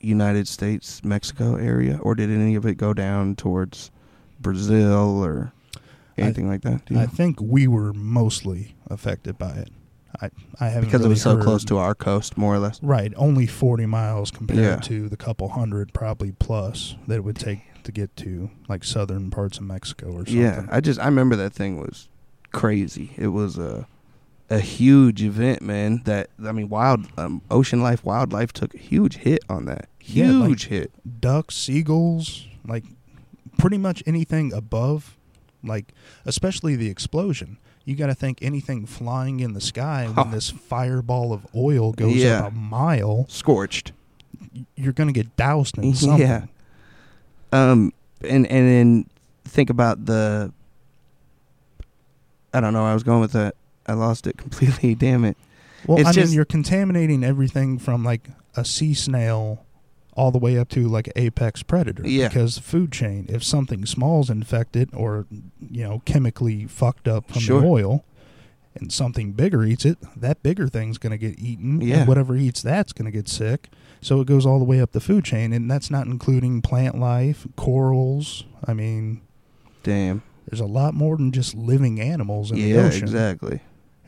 United 0.00 0.48
States, 0.48 1.02
Mexico 1.04 1.56
area, 1.56 1.98
or 2.02 2.14
did 2.14 2.30
any 2.30 2.54
of 2.54 2.64
it 2.66 2.74
go 2.76 2.94
down 2.94 3.36
towards 3.36 3.90
Brazil 4.40 5.22
or 5.24 5.52
anything 6.16 6.48
like 6.48 6.62
that? 6.62 6.82
I 6.90 6.94
know? 6.94 7.06
think 7.06 7.38
we 7.40 7.66
were 7.68 7.92
mostly 7.92 8.74
affected 8.88 9.36
by 9.38 9.50
it. 9.52 9.70
I 10.20 10.30
I 10.58 10.68
haven't 10.68 10.86
because 10.88 11.00
it 11.02 11.04
really 11.04 11.08
was 11.10 11.22
so 11.22 11.34
heard- 11.36 11.44
close 11.44 11.64
to 11.66 11.78
our 11.78 11.94
coast, 11.94 12.36
more 12.36 12.54
or 12.54 12.58
less. 12.58 12.82
Right, 12.82 13.12
only 13.16 13.46
40 13.46 13.86
miles 13.86 14.30
compared 14.30 14.58
Yeah. 14.58 14.76
to 14.76 15.08
the 15.08 15.16
couple 15.16 15.50
hundred, 15.50 15.92
probably 15.92 16.32
plus, 16.32 16.96
that 17.06 17.16
it 17.16 17.24
would 17.24 17.36
take 17.36 17.60
to 17.84 17.92
get 17.92 18.14
to 18.16 18.50
like 18.68 18.84
southern 18.84 19.30
parts 19.30 19.58
of 19.58 19.64
Mexico 19.64 20.08
or 20.08 20.26
something. 20.26 20.36
Yeah, 20.36 20.66
I 20.70 20.80
just 20.80 20.98
I 21.00 21.04
remember 21.06 21.36
that 21.36 21.52
thing 21.52 21.78
was 21.78 22.08
crazy. 22.52 23.12
It 23.16 23.28
was 23.28 23.56
a 23.56 23.86
a 24.50 24.58
huge 24.58 25.22
event, 25.22 25.62
man. 25.62 26.02
That 26.04 26.28
I 26.44 26.52
mean, 26.52 26.68
wild 26.68 27.06
um, 27.16 27.40
ocean 27.50 27.82
life, 27.82 28.04
wildlife 28.04 28.52
took 28.52 28.74
a 28.74 28.78
huge 28.78 29.16
hit 29.18 29.40
on 29.48 29.64
that. 29.66 29.88
Yeah, 30.02 30.32
like- 30.32 30.48
Huge 30.48 30.66
hit. 30.66 31.20
Ducks, 31.20 31.56
seagulls, 31.56 32.46
like 32.66 32.84
pretty 33.58 33.78
much 33.78 34.02
anything 34.06 34.52
above, 34.52 35.16
like 35.62 35.92
especially 36.26 36.74
the 36.76 36.88
explosion. 36.90 37.58
You 37.84 37.96
got 37.96 38.06
to 38.08 38.14
think 38.14 38.38
anything 38.42 38.86
flying 38.86 39.40
in 39.40 39.54
the 39.54 39.60
sky 39.60 40.06
when 40.12 40.30
this 40.30 40.50
fireball 40.50 41.32
of 41.32 41.46
oil 41.56 41.92
goes 41.92 42.14
Yeah. 42.16 42.40
up 42.46 42.52
a 42.52 42.54
mile, 42.54 43.26
Scorched. 43.28 43.92
you're 44.76 44.92
going 44.92 45.06
to 45.08 45.12
get 45.14 45.34
doused 45.36 45.78
in 45.78 45.94
something. 45.94 46.20
Yeah. 46.20 46.44
Um, 47.52 47.92
and 48.22 48.46
and 48.46 48.68
then 48.68 49.06
think 49.44 49.70
about 49.70 50.04
the. 50.06 50.52
I 52.52 52.60
don't 52.60 52.72
know. 52.72 52.84
I 52.84 52.94
was 52.94 53.02
going 53.02 53.20
with 53.20 53.32
that. 53.32 53.54
I 53.90 53.94
lost 53.94 54.26
it 54.26 54.36
completely. 54.44 54.94
Damn 54.94 55.24
it. 55.24 55.36
Well, 55.86 55.98
It's 55.98 56.08
I 56.08 56.12
just- 56.12 56.26
mean, 56.28 56.34
you're 56.36 56.44
contaminating 56.44 57.24
everything 57.24 57.78
from 57.78 58.04
like 58.04 58.28
a 58.56 58.64
sea 58.64 58.94
snail 58.94 59.64
all 60.14 60.30
the 60.30 60.38
way 60.38 60.58
up 60.58 60.68
to 60.68 60.86
like 60.88 61.10
apex 61.16 61.62
predator. 61.62 62.06
Yeah. 62.06 62.28
Because 62.28 62.56
the 62.56 62.62
food 62.62 62.92
chain, 62.92 63.26
if 63.28 63.42
something 63.44 63.86
small's 63.86 64.28
infected 64.28 64.90
or 64.92 65.26
you 65.70 65.84
know 65.84 66.02
chemically 66.04 66.66
fucked 66.66 67.08
up 67.08 67.30
from 67.30 67.40
Sure. 67.40 67.60
the 67.60 67.66
oil, 67.66 68.04
and 68.74 68.92
something 68.92 69.32
bigger 69.32 69.64
eats 69.64 69.84
it, 69.84 69.98
that 70.16 70.42
bigger 70.42 70.68
thing's 70.68 70.98
going 70.98 71.10
to 71.12 71.18
get 71.18 71.38
eaten. 71.38 71.80
Yeah. 71.80 71.98
And 72.00 72.08
whatever 72.08 72.36
eats 72.36 72.60
that's 72.62 72.92
going 72.92 73.06
to 73.06 73.16
get 73.16 73.28
sick. 73.28 73.68
So 74.02 74.20
it 74.20 74.26
goes 74.26 74.46
all 74.46 74.58
the 74.58 74.64
way 74.64 74.80
up 74.80 74.92
the 74.92 75.00
food 75.00 75.24
chain, 75.24 75.52
and 75.52 75.70
that's 75.70 75.90
not 75.90 76.06
including 76.06 76.62
plant 76.62 76.98
life, 76.98 77.46
corals. 77.56 78.44
I 78.66 78.72
mean, 78.74 79.20
Damn. 79.82 80.22
there's 80.48 80.60
a 80.60 80.66
lot 80.66 80.94
more 80.94 81.16
than 81.16 81.32
just 81.32 81.54
living 81.54 82.00
animals 82.00 82.50
in 82.50 82.56
the 82.58 82.76
ocean. 82.78 82.98
Yeah. 83.00 83.04
Exactly. 83.04 83.60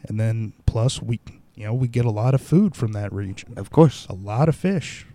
And 0.08 0.18
then 0.18 0.52
plus 0.66 1.00
we, 1.00 1.20
you 1.54 1.66
know, 1.66 1.74
we 1.74 1.88
get 1.88 2.04
a 2.04 2.10
lot 2.10 2.34
of 2.34 2.40
food 2.40 2.74
from 2.74 2.92
that 2.92 3.12
region. 3.12 3.54
Of 3.56 3.70
course. 3.70 4.06
A 4.08 4.14
lot 4.14 4.48
of 4.48 4.56
fish. 4.56 5.06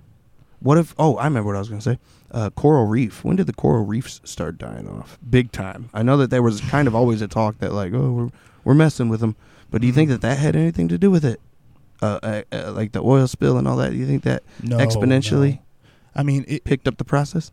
What 0.59 0.77
if? 0.77 0.95
Oh, 0.97 1.17
I 1.17 1.25
remember 1.25 1.47
what 1.47 1.55
I 1.55 1.59
was 1.59 1.69
going 1.69 1.81
to 1.81 1.91
say. 1.93 1.99
Uh, 2.31 2.49
coral 2.49 2.85
reef. 2.85 3.23
When 3.23 3.35
did 3.35 3.47
the 3.47 3.53
coral 3.53 3.85
reefs 3.85 4.21
start 4.23 4.57
dying 4.57 4.87
off? 4.89 5.17
Big 5.29 5.51
time. 5.51 5.89
I 5.93 6.01
know 6.03 6.17
that 6.17 6.29
there 6.29 6.41
was 6.41 6.61
kind 6.61 6.87
of 6.87 6.95
always 6.95 7.21
a 7.21 7.27
talk 7.27 7.59
that 7.59 7.73
like, 7.73 7.93
oh, 7.93 8.11
we're 8.11 8.29
we're 8.63 8.73
messing 8.73 9.07
with 9.09 9.19
them. 9.19 9.35
But 9.69 9.81
do 9.81 9.87
you 9.87 9.93
think 9.93 10.09
that 10.09 10.21
that 10.21 10.37
had 10.39 10.55
anything 10.55 10.87
to 10.87 10.97
do 10.97 11.11
with 11.11 11.23
it? 11.23 11.39
Uh, 12.01 12.19
uh, 12.23 12.41
uh, 12.51 12.71
like 12.73 12.91
the 12.91 13.01
oil 13.01 13.27
spill 13.27 13.57
and 13.57 13.67
all 13.67 13.77
that. 13.77 13.91
Do 13.91 13.97
you 13.97 14.05
think 14.05 14.23
that 14.23 14.43
No, 14.61 14.77
exponentially 14.77 15.53
no. 15.55 15.59
I 16.15 16.23
mean, 16.23 16.45
it, 16.47 16.63
picked 16.63 16.87
up 16.87 16.97
the 16.97 17.05
process, 17.05 17.51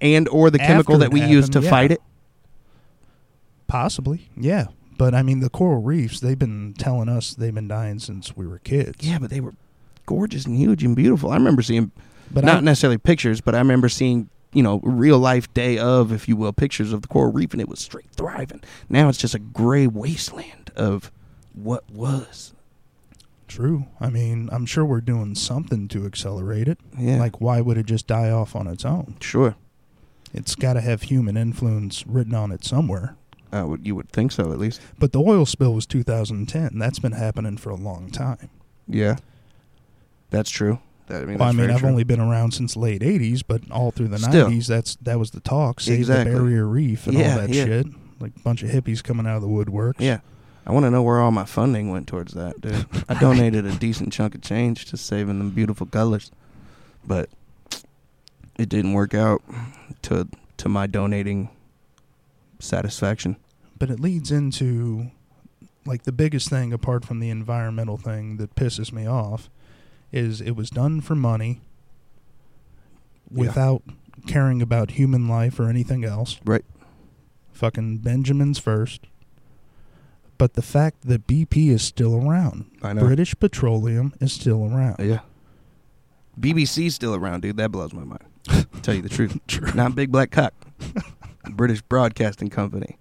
and 0.00 0.28
or 0.28 0.50
the 0.50 0.58
chemical 0.58 0.98
that 0.98 1.12
we 1.12 1.22
it 1.22 1.30
use 1.30 1.48
to 1.50 1.58
happened, 1.58 1.70
fight 1.70 1.90
it? 1.92 2.02
possibly, 3.66 4.28
yeah. 4.36 4.66
But 4.96 5.14
I 5.14 5.22
mean, 5.22 5.40
the 5.40 5.50
coral 5.50 5.82
reefs, 5.82 6.20
they've 6.20 6.38
been 6.38 6.74
telling 6.78 7.08
us 7.08 7.34
they've 7.34 7.54
been 7.54 7.68
dying 7.68 7.98
since 7.98 8.36
we 8.36 8.46
were 8.46 8.58
kids. 8.60 9.06
Yeah, 9.06 9.18
but 9.18 9.30
they 9.30 9.40
were 9.40 9.54
gorgeous 10.06 10.46
and 10.46 10.56
huge 10.56 10.84
and 10.84 10.94
beautiful. 10.94 11.30
I 11.30 11.36
remember 11.36 11.62
seeing 11.62 11.90
But 12.30 12.44
not 12.44 12.58
I, 12.58 12.60
necessarily 12.60 12.98
pictures, 12.98 13.40
but 13.40 13.54
I 13.54 13.58
remember 13.58 13.88
seeing 13.88 14.28
you 14.52 14.62
know 14.62 14.80
real 14.84 15.18
life 15.18 15.52
day 15.54 15.78
of, 15.78 16.12
if 16.12 16.28
you 16.28 16.36
will, 16.36 16.52
pictures 16.52 16.92
of 16.92 17.02
the 17.02 17.08
coral 17.08 17.32
reef, 17.32 17.52
and 17.52 17.60
it 17.60 17.68
was 17.68 17.80
straight 17.80 18.10
thriving. 18.12 18.62
Now 18.88 19.08
it's 19.08 19.18
just 19.18 19.34
a 19.34 19.38
gray 19.40 19.86
wasteland 19.86 20.70
of 20.76 21.10
what 21.54 21.88
was. 21.90 22.52
true. 23.48 23.86
I 24.00 24.10
mean, 24.10 24.48
I'm 24.52 24.66
sure 24.66 24.84
we're 24.84 25.00
doing 25.00 25.34
something 25.34 25.86
to 25.88 26.06
accelerate 26.06 26.66
it. 26.68 26.78
Yeah, 26.98 27.18
Like, 27.18 27.40
why 27.40 27.60
would 27.60 27.78
it 27.78 27.86
just 27.86 28.06
die 28.06 28.30
off 28.30 28.54
on 28.56 28.66
its 28.66 28.84
own? 28.84 29.16
sure. 29.20 29.56
It's 30.32 30.56
got 30.56 30.72
to 30.72 30.80
have 30.80 31.02
human 31.02 31.36
influence 31.36 32.04
written 32.08 32.34
on 32.34 32.50
it 32.50 32.64
somewhere. 32.64 33.14
Uh, 33.54 33.66
would 33.66 33.86
you 33.86 33.94
would 33.94 34.10
think 34.10 34.32
so 34.32 34.50
at 34.52 34.58
least? 34.58 34.80
But 34.98 35.12
the 35.12 35.20
oil 35.20 35.46
spill 35.46 35.74
was 35.74 35.86
2010. 35.86 36.78
That's 36.78 36.98
been 36.98 37.12
happening 37.12 37.56
for 37.56 37.70
a 37.70 37.76
long 37.76 38.10
time. 38.10 38.50
Yeah, 38.88 39.16
that's 40.30 40.50
true. 40.50 40.80
That, 41.06 41.22
I 41.22 41.26
mean, 41.26 41.38
well, 41.38 41.48
I 41.48 41.52
mean, 41.52 41.70
I've 41.70 41.80
true. 41.80 41.88
only 41.90 42.02
been 42.04 42.20
around 42.20 42.52
since 42.52 42.76
late 42.76 43.02
'80s, 43.02 43.42
but 43.46 43.70
all 43.70 43.90
through 43.90 44.08
the 44.08 44.18
Still. 44.18 44.48
'90s, 44.50 44.66
that's 44.66 44.96
that 44.96 45.18
was 45.18 45.30
the 45.32 45.40
talk. 45.40 45.80
Save 45.80 45.98
Exactly. 46.00 46.32
the 46.32 46.38
barrier 46.38 46.66
reef 46.66 47.06
and 47.06 47.16
Yeah, 47.18 47.32
all 47.34 47.40
that 47.42 47.50
yeah. 47.50 47.64
shit. 47.64 47.86
Like 48.20 48.32
a 48.36 48.40
bunch 48.40 48.62
of 48.62 48.70
hippies 48.70 49.02
coming 49.02 49.26
out 49.26 49.36
of 49.36 49.42
the 49.42 49.48
woodworks. 49.48 49.94
Yeah. 49.98 50.20
I 50.66 50.72
want 50.72 50.84
to 50.86 50.90
know 50.90 51.02
where 51.02 51.20
all 51.20 51.30
my 51.30 51.44
funding 51.44 51.90
went 51.90 52.06
towards 52.08 52.32
that, 52.32 52.58
dude. 52.62 52.86
I 53.08 53.20
donated 53.20 53.66
a 53.66 53.74
decent 53.76 54.14
chunk 54.14 54.34
of 54.34 54.40
change 54.40 54.86
to 54.86 54.96
saving 54.96 55.38
them 55.38 55.50
beautiful 55.50 55.84
colors, 55.86 56.30
but 57.06 57.28
it 58.58 58.70
didn't 58.70 58.94
work 58.94 59.12
out 59.12 59.42
to 60.02 60.26
to 60.56 60.68
my 60.70 60.86
donating 60.86 61.50
satisfaction. 62.58 63.36
But 63.78 63.90
it 63.90 64.00
leads 64.00 64.30
into 64.30 65.10
like 65.86 66.04
the 66.04 66.12
biggest 66.12 66.48
thing 66.48 66.72
apart 66.72 67.04
from 67.04 67.20
the 67.20 67.28
environmental 67.30 67.96
thing 67.96 68.36
that 68.38 68.54
pisses 68.54 68.92
me 68.92 69.06
off 69.06 69.50
is 70.12 70.40
it 70.40 70.52
was 70.52 70.70
done 70.70 71.00
for 71.00 71.14
money 71.14 71.60
Yeah. 73.30 73.40
without 73.40 73.82
caring 74.26 74.62
about 74.62 74.92
human 74.92 75.28
life 75.28 75.58
or 75.60 75.68
anything 75.68 76.04
else. 76.04 76.38
Right. 76.44 76.64
Fucking 77.52 77.98
Benjamin's 77.98 78.58
first. 78.58 79.02
But 80.38 80.54
the 80.54 80.62
fact 80.62 81.02
that 81.02 81.26
BP 81.26 81.68
is 81.68 81.82
still 81.82 82.16
around, 82.16 82.64
I 82.82 82.92
know. 82.92 83.02
British 83.02 83.34
Petroleum 83.38 84.12
is 84.20 84.32
still 84.32 84.64
around. 84.64 84.96
Yeah. 85.00 85.20
BBC's 86.40 86.94
still 86.94 87.14
around, 87.14 87.42
dude. 87.42 87.56
That 87.58 87.70
blows 87.70 87.92
my 87.92 88.02
mind. 88.04 88.24
Tell 88.82 88.94
you 88.94 89.02
the 89.02 89.08
truth. 89.08 89.38
True. 89.46 89.72
Not 89.74 89.94
Big 89.94 90.10
Black 90.10 90.30
Cock. 90.32 90.52
British 91.50 91.82
Broadcasting 91.82 92.50
Company. 92.50 92.96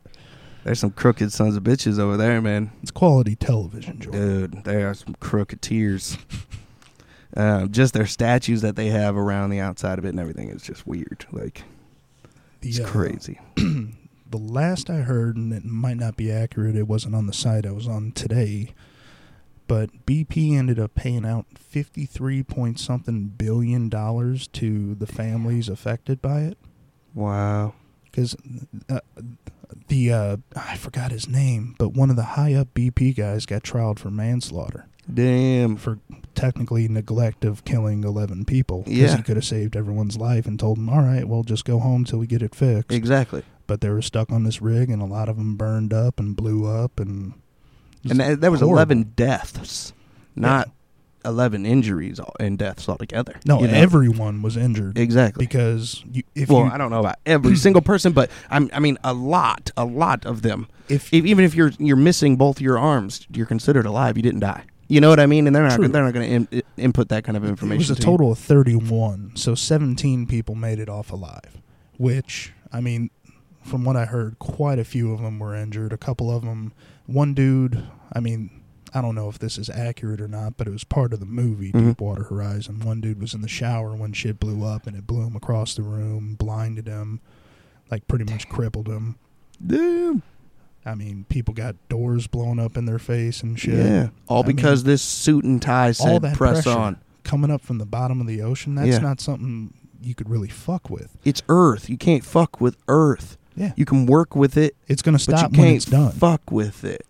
There's 0.63 0.79
some 0.79 0.91
crooked 0.91 1.33
sons 1.33 1.57
of 1.57 1.63
bitches 1.63 1.99
over 1.99 2.15
there, 2.15 2.41
man. 2.41 2.71
It's 2.81 2.91
quality 2.91 3.35
television, 3.35 3.99
Joel. 3.99 4.13
Dude, 4.13 4.63
they 4.63 4.83
are 4.83 4.93
some 4.93 5.15
crooketeers. 5.15 6.17
Um, 7.35 7.71
just 7.71 7.93
their 7.93 8.05
statues 8.05 8.61
that 8.61 8.75
they 8.75 8.87
have 8.87 9.17
around 9.17 9.49
the 9.49 9.59
outside 9.59 9.99
of 9.99 10.05
it 10.05 10.09
and 10.09 10.19
everything 10.19 10.49
is 10.49 10.61
just 10.61 10.87
weird. 10.87 11.25
Like 11.31 11.63
it's 12.61 12.79
uh, 12.79 12.87
crazy. 12.87 13.39
the 13.55 14.37
last 14.37 14.89
I 14.89 14.97
heard, 14.97 15.35
and 15.35 15.53
it 15.53 15.65
might 15.65 15.97
not 15.97 16.15
be 16.15 16.31
accurate, 16.31 16.75
it 16.75 16.87
wasn't 16.87 17.15
on 17.15 17.27
the 17.27 17.33
site 17.33 17.65
I 17.65 17.71
was 17.71 17.87
on 17.87 18.13
today, 18.13 18.73
but 19.67 20.05
BP 20.05 20.57
ended 20.57 20.79
up 20.79 20.95
paying 20.95 21.25
out 21.25 21.45
53 21.57 22.41
point 22.43 22.79
something 22.79 23.25
billion 23.27 23.89
dollars 23.89 24.47
to 24.47 24.95
the 24.95 25.07
families 25.07 25.67
affected 25.67 26.21
by 26.21 26.41
it. 26.41 26.57
Wow. 27.13 27.73
Because 28.05 28.35
uh, 28.89 28.99
the, 29.87 30.11
uh, 30.11 30.37
I 30.55 30.77
forgot 30.77 31.11
his 31.11 31.27
name, 31.27 31.75
but 31.77 31.89
one 31.93 32.09
of 32.09 32.15
the 32.15 32.23
high 32.23 32.53
up 32.53 32.73
BP 32.73 33.15
guys 33.15 33.45
got 33.45 33.63
trialed 33.63 33.99
for 33.99 34.09
manslaughter 34.11 34.85
Damn. 35.13 35.75
for 35.75 35.99
technically 36.35 36.87
neglect 36.87 37.43
of 37.45 37.63
killing 37.65 38.03
11 38.03 38.45
people. 38.45 38.83
'cause 38.83 38.93
Yeah. 38.93 39.17
he 39.17 39.23
could 39.23 39.35
have 39.37 39.45
saved 39.45 39.75
everyone's 39.75 40.17
life 40.17 40.45
and 40.45 40.59
told 40.59 40.77
them, 40.77 40.89
all 40.89 41.01
right, 41.01 41.27
well, 41.27 41.43
just 41.43 41.65
go 41.65 41.79
home 41.79 42.03
till 42.05 42.19
we 42.19 42.27
get 42.27 42.41
it 42.41 42.55
fixed 42.55 42.91
Exactly. 42.95 43.43
but 43.67 43.81
they 43.81 43.89
were 43.89 44.01
stuck 44.01 44.31
on 44.31 44.43
this 44.43 44.61
rig, 44.61 44.89
and 44.89 45.01
a 45.01 45.05
lot 45.05 45.29
of 45.29 45.37
them 45.37 45.55
burned 45.55 45.93
up 45.93 46.19
and 46.19 46.35
blew 46.35 46.65
up, 46.65 46.99
and 46.99 47.33
And 48.09 48.19
that, 48.19 48.41
that 48.41 48.51
was 48.51 48.59
horrible. 48.61 48.77
11 48.77 49.13
deaths, 49.15 49.93
not 50.35 50.69
11 51.25 51.65
injuries 51.65 52.19
and 52.39 52.57
deaths 52.57 52.87
altogether. 52.89 53.39
No, 53.45 53.61
you 53.61 53.67
know? 53.67 53.73
everyone 53.73 54.41
was 54.41 54.57
injured 54.57 54.97
Exactly. 54.97 55.45
because 55.45 56.03
you, 56.11 56.23
if 56.35 56.49
well, 56.49 56.65
you 56.65 56.71
I 56.71 56.77
don't 56.77 56.91
know 56.91 56.99
about 56.99 57.15
every 57.25 57.55
single 57.65 57.81
person, 57.81 58.13
but 58.13 58.29
I'm, 58.49 58.69
I 58.73 58.79
mean, 58.79 58.97
a 59.03 59.13
lot, 59.13 59.71
a 59.77 59.85
lot 59.85 60.25
of 60.25 60.41
them. 60.41 60.67
if 60.89 61.13
If, 61.13 61.25
even 61.25 61.45
if 61.45 61.55
you're 61.55 61.71
you're 61.79 61.95
missing 61.95 62.35
both 62.35 62.59
your 62.61 62.77
arms, 62.77 63.25
you're 63.33 63.45
considered 63.45 63.85
alive. 63.85 64.17
You 64.17 64.23
didn't 64.23 64.41
die. 64.41 64.65
You 64.89 65.01
know 65.01 65.09
what 65.09 65.19
I 65.19 65.25
mean? 65.25 65.47
And 65.47 65.55
they're 65.55 65.63
not 65.63 65.75
True. 65.75 65.87
they're 65.87 66.03
not 66.03 66.13
going 66.13 66.45
to 66.47 66.61
input 66.77 67.09
that 67.09 67.23
kind 67.23 67.37
of 67.37 67.45
information. 67.45 67.75
it 67.81 67.89
was 67.89 67.91
a 67.91 67.95
to 67.95 68.01
you. 68.01 68.05
total 68.05 68.31
of 68.33 68.37
thirty-one, 68.39 69.31
so 69.35 69.55
seventeen 69.55 70.27
people 70.27 70.55
made 70.55 70.77
it 70.79 70.89
off 70.89 71.11
alive. 71.11 71.61
Which 71.97 72.53
I 72.71 72.81
mean, 72.81 73.09
from 73.61 73.85
what 73.85 73.95
I 73.95 74.05
heard, 74.05 74.37
quite 74.39 74.79
a 74.79 74.83
few 74.83 75.13
of 75.13 75.21
them 75.21 75.39
were 75.39 75.55
injured. 75.55 75.93
A 75.93 75.97
couple 75.97 76.29
of 76.35 76.43
them, 76.43 76.73
one 77.05 77.33
dude. 77.33 77.81
I 78.11 78.19
mean, 78.19 78.49
I 78.95 79.01
don't 79.01 79.15
know 79.15 79.27
if 79.29 79.39
this 79.39 79.57
is 79.57 79.69
accurate 79.69 80.21
or 80.21 80.27
not, 80.27 80.55
but 80.57 80.67
it 80.67 80.71
was 80.71 80.83
part 80.83 81.13
of 81.13 81.19
the 81.19 81.25
movie 81.25 81.71
Mhm. 81.71 81.87
Deepwater 81.89 82.23
Horizon. 82.25 82.79
One 82.81 83.01
dude 83.01 83.19
was 83.19 83.33
in 83.33 83.41
the 83.41 83.47
shower 83.47 83.95
when 83.95 84.13
shit 84.13 84.39
blew 84.39 84.63
up, 84.63 84.85
and 84.85 84.95
it 84.95 85.07
blew 85.07 85.25
him 85.25 85.35
across 85.35 85.73
the 85.75 85.81
room, 85.81 86.35
blinded 86.35 86.87
him, 86.87 87.19
like 87.89 88.07
pretty 88.07 88.25
much 88.25 88.47
crippled 88.49 88.87
him. 88.87 89.15
Damn. 89.65 90.21
I 90.85 90.95
mean, 90.95 91.25
people 91.29 91.53
got 91.53 91.75
doors 91.89 92.27
blown 92.27 92.59
up 92.59 92.75
in 92.77 92.85
their 92.85 92.99
face 92.99 93.41
and 93.41 93.57
shit. 93.57 93.85
Yeah. 93.85 94.09
All 94.27 94.43
I 94.43 94.47
mean, 94.47 94.55
because 94.57 94.83
this 94.83 95.01
suit 95.01 95.45
and 95.45 95.61
tie 95.61 95.87
all 95.87 95.93
said 95.93 96.21
that 96.23 96.35
press 96.35 96.67
on. 96.67 96.97
coming 97.23 97.49
up 97.49 97.61
from 97.61 97.77
the 97.77 97.85
bottom 97.85 98.19
of 98.19 98.27
the 98.27 98.41
ocean. 98.41 98.75
That's 98.75 98.89
Yeah. 98.89 98.97
not 98.99 99.21
something 99.21 99.73
you 100.01 100.13
could 100.13 100.29
really 100.29 100.49
fuck 100.49 100.89
with. 100.89 101.15
It's 101.23 101.41
Earth. 101.47 101.89
You 101.89 101.97
can't 101.97 102.25
fuck 102.25 102.59
with 102.59 102.75
Earth. 102.89 103.37
Yeah, 103.55 103.71
You 103.77 103.85
can 103.85 104.05
work 104.07 104.35
with 104.35 104.57
it, 104.57 104.75
it's 104.87 105.01
going 105.01 105.17
to 105.17 105.23
but 105.25 105.31
you 105.31 105.37
stop 105.37 105.51
when 105.51 105.61
can't 105.61 105.75
it's 105.77 105.85
done. 105.85 106.11
fuck 106.11 106.51
with 106.51 106.83
it. 106.83 107.05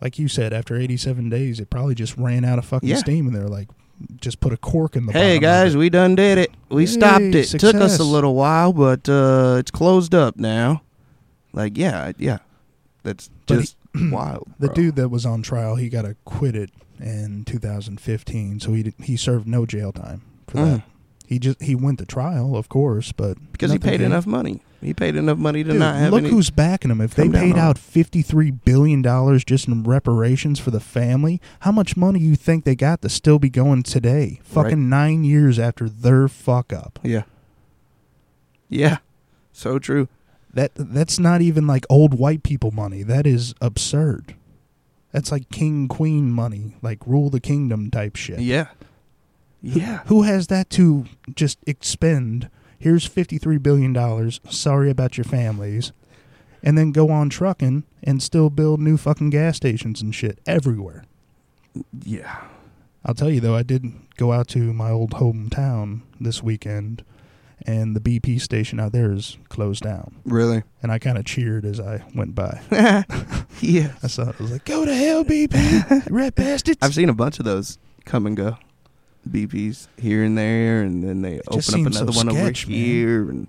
Like 0.00 0.18
you 0.18 0.28
said, 0.28 0.52
after 0.52 0.76
87 0.76 1.28
days, 1.28 1.60
it 1.60 1.70
probably 1.70 1.94
just 1.94 2.16
ran 2.16 2.44
out 2.44 2.58
of 2.58 2.64
fucking 2.64 2.88
Yeah. 2.88 2.96
steam, 2.96 3.26
and 3.26 3.34
they're 3.34 3.48
like, 3.48 3.68
just 4.20 4.40
put 4.40 4.52
a 4.52 4.56
cork 4.56 4.96
in 4.96 5.06
the. 5.06 5.12
Hey 5.12 5.38
guys, 5.38 5.76
we 5.76 5.90
done 5.90 6.14
did 6.14 6.38
it. 6.38 6.50
We 6.70 6.82
Hey, 6.82 6.86
stopped 6.86 7.22
it. 7.22 7.44
Took 7.58 7.74
us 7.76 7.98
a 7.98 8.04
little 8.04 8.34
while, 8.34 8.72
but 8.72 9.08
uh, 9.08 9.56
it's 9.58 9.70
closed 9.70 10.14
up 10.14 10.36
now. 10.36 10.82
Like, 11.52 11.76
yeah, 11.76 12.12
yeah. 12.18 12.38
That's 13.02 13.28
But 13.46 13.54
he- 13.56 13.60
just 13.62 13.76
wild. 14.10 14.48
the 14.58 14.68
dude 14.68 14.96
that 14.96 15.08
was 15.10 15.26
on 15.26 15.42
trial, 15.42 15.76
he 15.76 15.88
got 15.88 16.04
acquitted 16.06 16.70
in 16.98 17.44
2015, 17.44 18.60
so 18.60 18.72
he 18.72 18.82
did, 18.84 18.94
he 19.02 19.16
served 19.16 19.46
no 19.46 19.66
jail 19.66 19.92
time 19.92 20.22
for 20.46 20.58
Mm. 20.58 20.64
that. 20.76 20.82
He 21.26 21.38
just 21.38 21.62
he 21.62 21.74
went 21.76 21.98
to 22.00 22.06
trial, 22.06 22.56
of 22.56 22.68
course, 22.68 23.12
but 23.12 23.36
because 23.52 23.70
he 23.70 23.78
paid 23.78 24.00
enough 24.00 24.26
money. 24.26 24.62
He 24.80 24.94
paid 24.94 25.14
enough 25.16 25.36
money 25.36 25.62
to 25.62 25.70
Dude, 25.72 25.78
not 25.78 25.96
have 25.96 26.10
look 26.12 26.22
any. 26.22 26.30
who's 26.30 26.48
backing 26.48 26.90
him. 26.90 27.00
If 27.02 27.14
they 27.14 27.24
come 27.24 27.32
paid 27.32 27.56
out 27.58 27.76
fifty-three 27.76 28.50
billion 28.50 29.02
dollars 29.02 29.44
just 29.44 29.68
in 29.68 29.82
reparations 29.84 30.58
for 30.58 30.70
the 30.70 30.80
family, 30.80 31.40
how 31.60 31.70
much 31.72 31.96
money 31.98 32.20
you 32.20 32.34
think 32.34 32.64
they 32.64 32.74
got 32.74 33.02
to 33.02 33.08
still 33.10 33.38
be 33.38 33.50
going 33.50 33.82
today? 33.82 34.40
Fucking 34.42 34.88
nine 34.88 35.22
years 35.24 35.58
after 35.58 35.88
their 35.88 36.28
fuck 36.28 36.72
up. 36.72 36.98
yeah. 37.02 37.24
Yeah. 38.68 38.98
So 39.52 39.78
true. 39.78 40.08
That 40.54 40.72
that's 40.74 41.18
not 41.18 41.42
even 41.42 41.66
like 41.66 41.84
old 41.90 42.14
white 42.18 42.42
people 42.42 42.70
money. 42.70 43.02
That 43.02 43.26
is 43.26 43.54
absurd. 43.60 44.34
That's 45.12 45.30
like 45.32 45.50
king 45.50 45.88
queen 45.88 46.30
money, 46.30 46.76
like 46.82 46.98
rule 47.06 47.30
the 47.30 47.40
kingdom 47.40 47.90
type 47.90 48.16
shit. 48.16 48.38
Yeah. 48.40 48.68
Yeah. 49.60 50.00
Who 50.06 50.22
has 50.22 50.46
that 50.46 50.70
to 50.70 51.04
just 51.34 51.58
expend? 51.66 52.48
Here's 52.80 53.04
fifty-three 53.06 53.58
billion 53.58 53.92
dollars. 53.92 54.40
Sorry 54.48 54.90
about 54.90 55.18
your 55.18 55.24
families, 55.24 55.92
and 56.62 56.76
then 56.78 56.92
go 56.92 57.10
on 57.10 57.28
trucking 57.28 57.84
and 58.02 58.22
still 58.22 58.48
build 58.48 58.80
new 58.80 58.96
fucking 58.96 59.30
gas 59.30 59.56
stations 59.56 60.00
and 60.00 60.14
shit 60.14 60.38
everywhere. 60.46 61.04
Yeah. 62.02 62.44
I'll 63.04 63.14
tell 63.14 63.30
you 63.30 63.40
though, 63.40 63.54
I 63.54 63.62
did 63.62 63.84
go 64.16 64.32
out 64.32 64.48
to 64.48 64.72
my 64.72 64.90
old 64.90 65.12
hometown 65.12 66.00
this 66.18 66.42
weekend, 66.42 67.04
and 67.66 67.94
the 67.94 68.00
BP 68.00 68.40
station 68.40 68.80
out 68.80 68.92
there 68.92 69.12
is 69.12 69.36
closed 69.50 69.82
down. 69.82 70.16
Really? 70.24 70.62
And 70.82 70.90
I 70.90 70.98
kind 70.98 71.18
of 71.18 71.26
cheered 71.26 71.64
as 71.66 71.78
I 71.80 72.02
went 72.14 72.34
by. 72.34 72.60
yeah. 72.70 73.02
I 74.02 74.06
saw 74.06 74.30
it. 74.30 74.36
I 74.38 74.42
was 74.42 74.52
like, 74.52 74.64
"Go 74.64 74.86
to 74.86 74.94
hell, 74.94 75.22
BP, 75.24 76.06
red 76.10 76.34
bastards!" 76.34 76.78
I've 76.80 76.94
seen 76.94 77.10
a 77.10 77.14
bunch 77.14 77.38
of 77.38 77.44
those 77.44 77.78
come 78.06 78.26
and 78.26 78.36
go. 78.36 78.56
BPs 79.28 79.88
here 79.98 80.22
and 80.24 80.36
there, 80.36 80.82
and 80.82 81.02
then 81.04 81.22
they 81.22 81.40
open 81.48 81.58
up 81.86 81.92
another 81.92 82.12
so 82.12 82.24
one 82.24 82.30
sketch, 82.30 82.64
over 82.64 82.72
man. 82.72 82.80
here. 82.84 83.30
And 83.30 83.48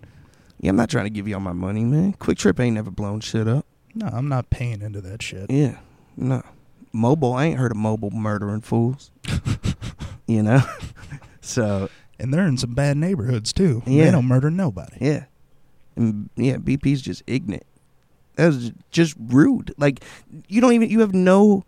yeah, 0.60 0.70
I'm 0.70 0.76
not 0.76 0.90
trying 0.90 1.06
to 1.06 1.10
give 1.10 1.28
you 1.28 1.34
all 1.36 1.40
my 1.42 1.54
money, 1.54 1.84
man. 1.84 2.14
QuikTrip 2.14 2.60
ain't 2.60 2.76
never 2.76 2.92
blown 2.92 3.20
shit 3.22 3.48
up. 3.48 3.66
no, 3.96 4.08
I'm 4.08 4.28
not 4.28 4.50
paying 4.50 4.82
into 4.82 5.02
that 5.02 5.22
shit. 5.22 5.50
Yeah, 5.50 5.78
no. 6.18 6.44
Mobil, 6.94 7.36
I 7.38 7.46
ain't 7.46 7.58
heard 7.58 7.72
of 7.72 7.78
Mobil 7.78 8.12
murdering 8.12 8.62
fools. 8.62 9.12
you 10.28 10.44
know, 10.44 10.62
so 11.42 11.90
And 12.20 12.34
they're 12.34 12.46
in 12.48 12.58
some 12.58 12.74
bad 12.74 12.98
neighborhoods 12.98 13.54
too. 13.54 13.82
Yeah. 13.86 14.06
They 14.06 14.12
don't 14.12 14.26
murder 14.26 14.52
nobody. 14.52 14.98
yeah, 15.00 15.26
and 15.96 16.30
yeah, 16.36 16.58
BP's 16.58 17.02
just 17.02 17.24
ignorant. 17.28 17.64
That 18.36 18.48
was 18.48 18.72
just 18.92 19.16
rude. 19.20 19.74
Like 19.78 20.04
you 20.48 20.62
don't 20.62 20.74
even 20.74 20.90
you 20.90 21.00
have 21.00 21.14
no 21.14 21.64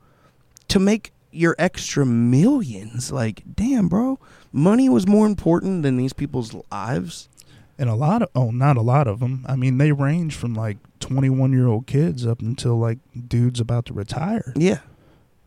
to 0.70 0.80
make 0.80 1.12
your 1.34 1.56
extra 1.60 2.06
millions. 2.06 3.12
Like 3.12 3.44
damn, 3.56 3.88
bro, 3.88 4.20
money 4.52 4.90
was 4.90 5.08
more 5.08 5.26
important 5.26 5.84
than 5.84 5.98
these 5.98 6.14
people's 6.14 6.56
lives. 6.72 7.30
And 7.78 7.90
a 7.90 7.96
lot 7.96 8.22
of 8.22 8.30
oh, 8.36 8.52
not 8.52 8.78
a 8.78 8.82
lot 8.82 9.08
of 9.08 9.20
them. 9.20 9.46
I 9.48 9.56
mean, 9.56 9.78
they 9.78 9.92
range 9.92 10.36
from 10.36 10.54
like 10.54 10.78
21 11.00 11.52
year 11.52 11.68
old 11.68 11.88
kids 11.88 12.26
up 12.26 12.42
until 12.42 12.78
like 12.78 13.00
dudes 13.28 13.60
about 13.60 13.86
to 13.88 13.94
retire. 13.94 14.54
Yeah, 14.56 14.80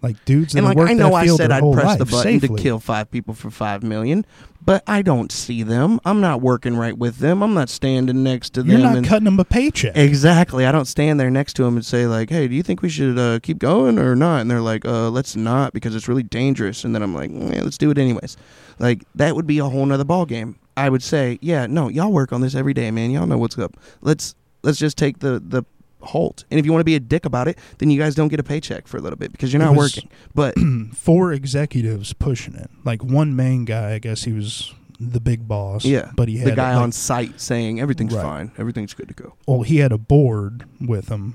Like 0.03 0.23
dudes 0.25 0.55
and 0.55 0.65
like 0.67 0.79
I 0.79 0.93
know 0.93 1.15
I 1.15 1.27
said 1.27 1.51
I'd 1.51 1.73
press 1.73 1.97
the 1.97 2.05
button 2.05 2.41
safely. 2.41 2.57
to 2.57 2.63
kill 2.63 2.79
five 2.79 3.11
people 3.11 3.33
for 3.35 3.51
five 3.51 3.83
million, 3.83 4.27
but 4.63 4.83
I 4.87 5.01
don't 5.01 5.33
see 5.33 5.63
them. 5.63 6.01
I'm 6.05 6.21
not 6.21 6.43
working 6.43 6.77
right 6.77 6.97
with 6.97 7.17
them. 7.19 7.43
I'm 7.43 7.55
not 7.55 7.71
standing 7.71 8.23
next 8.23 8.51
to 8.55 8.61
You're 8.61 8.73
them. 8.79 8.83
not 8.83 8.97
and 8.99 9.07
cutting 9.07 9.25
them 9.25 9.41
a 9.41 9.45
paycheck. 9.45 9.97
Exactly. 9.97 10.67
I 10.67 10.71
don't 10.71 10.85
stand 10.85 11.19
there 11.19 11.31
next 11.31 11.55
to 11.55 11.65
them 11.65 11.77
and 11.77 11.85
say 11.85 12.07
like, 12.07 12.29
"Hey, 12.29 12.47
do 12.47 12.55
you 12.55 12.63
think 12.63 12.83
we 12.83 12.89
should 12.91 13.19
uh, 13.19 13.41
keep 13.43 13.59
going 13.59 13.99
or 13.99 14.15
not?" 14.15 14.43
And 14.43 14.51
they're 14.51 14.61
like, 14.61 14.85
"Uh, 14.85 15.09
let's 15.09 15.35
not 15.35 15.73
because 15.73 15.95
it's 15.97 16.09
really 16.09 16.23
dangerous." 16.23 16.85
And 16.85 16.95
then 16.95 17.03
I'm 17.03 17.15
like, 17.15 17.31
"Yeah, 17.33 17.63
let's 17.63 17.79
do 17.79 17.91
it 17.91 17.97
anyways." 17.97 18.37
Like 18.79 19.03
that 19.15 19.35
would 19.35 19.47
be 19.47 19.59
a 19.59 19.65
whole 19.65 19.87
nother 19.87 20.05
ball 20.05 20.27
game. 20.27 20.59
I 20.77 20.91
would 20.91 21.03
say, 21.03 21.39
"Yeah, 21.41 21.67
no, 21.67 21.89
y'all 21.89 22.13
work 22.13 22.33
on 22.35 22.43
this 22.43 22.55
every 22.55 22.75
day, 22.75 22.91
man. 22.91 23.11
Y'all 23.11 23.27
know 23.27 23.39
what's 23.39 23.59
up. 23.59 23.77
Let's 24.03 24.35
let's 24.63 24.79
just 24.79 24.99
take 24.99 25.21
the 25.21 25.43
the 25.45 25.65
halt. 26.07 26.45
And 26.51 26.59
if 26.59 26.65
you 26.67 26.73
want 26.73 26.81
to 26.81 26.85
be 26.85 26.95
a 26.95 27.01
dick 27.01 27.25
about 27.25 27.49
it, 27.49 27.59
then 27.79 27.91
you 27.91 27.99
guys 27.99 28.15
don't 28.15 28.29
get 28.29 28.41
a 28.41 28.45
paycheck 28.45 28.87
for 28.87 28.97
a 28.97 29.01
little 29.01 29.19
bit 29.19 29.33
because 29.33 29.53
you're 29.53 29.63
not 29.63 29.75
working. 29.77 30.09
But 30.35 30.55
Four 30.95 31.33
executives 31.33 32.13
pushing 32.13 32.55
it. 32.55 32.71
Like 32.85 33.03
one 33.05 33.37
main 33.37 33.65
guy, 33.65 33.93
I 33.95 33.99
guess 33.99 34.25
he 34.25 34.33
was 34.33 34.73
the 34.99 35.21
big 35.21 35.47
boss. 35.47 35.85
yeah, 35.85 36.11
But 36.17 36.29
he 36.29 36.39
had 36.39 36.49
the 36.49 36.57
guy 36.57 36.75
like, 36.75 36.83
on 36.83 36.93
site 36.93 37.39
saying 37.41 37.81
everything's 37.81 38.15
Right. 38.15 38.23
fine, 38.23 38.53
everything's 38.57 38.95
good 38.95 39.09
to 39.09 39.15
go. 39.15 39.35
well, 39.47 39.63
he 39.63 39.77
had 39.79 39.93
a 39.93 39.99
board 39.99 40.65
with 40.81 41.09
him, 41.11 41.35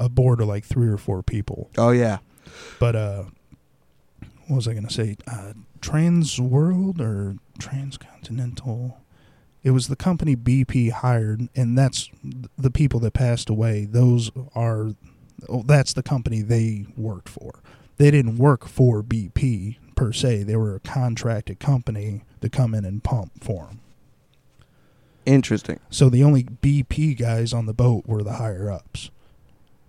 a 0.00 0.08
board 0.08 0.40
of 0.40 0.48
like 0.48 0.64
three 0.64 0.88
or 0.88 0.96
four 0.96 1.22
people. 1.22 1.70
Oh 1.76 1.90
yeah, 1.90 2.18
But 2.80 2.96
uh, 2.96 3.24
what 4.46 4.56
was 4.56 4.68
I 4.68 4.74
gonna 4.74 4.90
say? 4.90 5.16
Uh, 5.30 5.52
Trans 5.82 6.40
World 6.40 7.00
or 7.00 7.36
Transcontinental? 7.58 8.98
It 9.62 9.70
was 9.70 9.88
the 9.88 9.96
company 9.96 10.34
BP 10.34 10.90
hired, 10.90 11.48
and 11.54 11.78
that's 11.78 12.10
the 12.58 12.70
people 12.70 12.98
that 13.00 13.12
passed 13.12 13.48
away. 13.48 13.84
Those 13.84 14.30
are, 14.54 14.90
oh, 15.48 15.62
that's 15.64 15.92
the 15.92 16.02
company 16.02 16.42
they 16.42 16.86
worked 16.96 17.28
for. 17.28 17.60
They 17.96 18.10
didn't 18.10 18.38
work 18.38 18.66
for 18.66 19.02
BP 19.02 19.76
per 19.94 20.12
se. 20.12 20.44
They 20.44 20.56
were 20.56 20.74
a 20.74 20.80
contracted 20.80 21.60
company 21.60 22.22
to 22.40 22.48
come 22.48 22.74
in 22.74 22.84
and 22.84 23.04
pump 23.04 23.44
for 23.44 23.66
them. 23.66 23.80
interesting. 25.24 25.78
So 25.90 26.08
the 26.08 26.24
only 26.24 26.42
BP 26.42 27.16
guys 27.16 27.52
on 27.52 27.66
the 27.66 27.74
boat 27.74 28.04
were 28.06 28.24
the 28.24 28.32
higher 28.34 28.68
ups, 28.70 29.10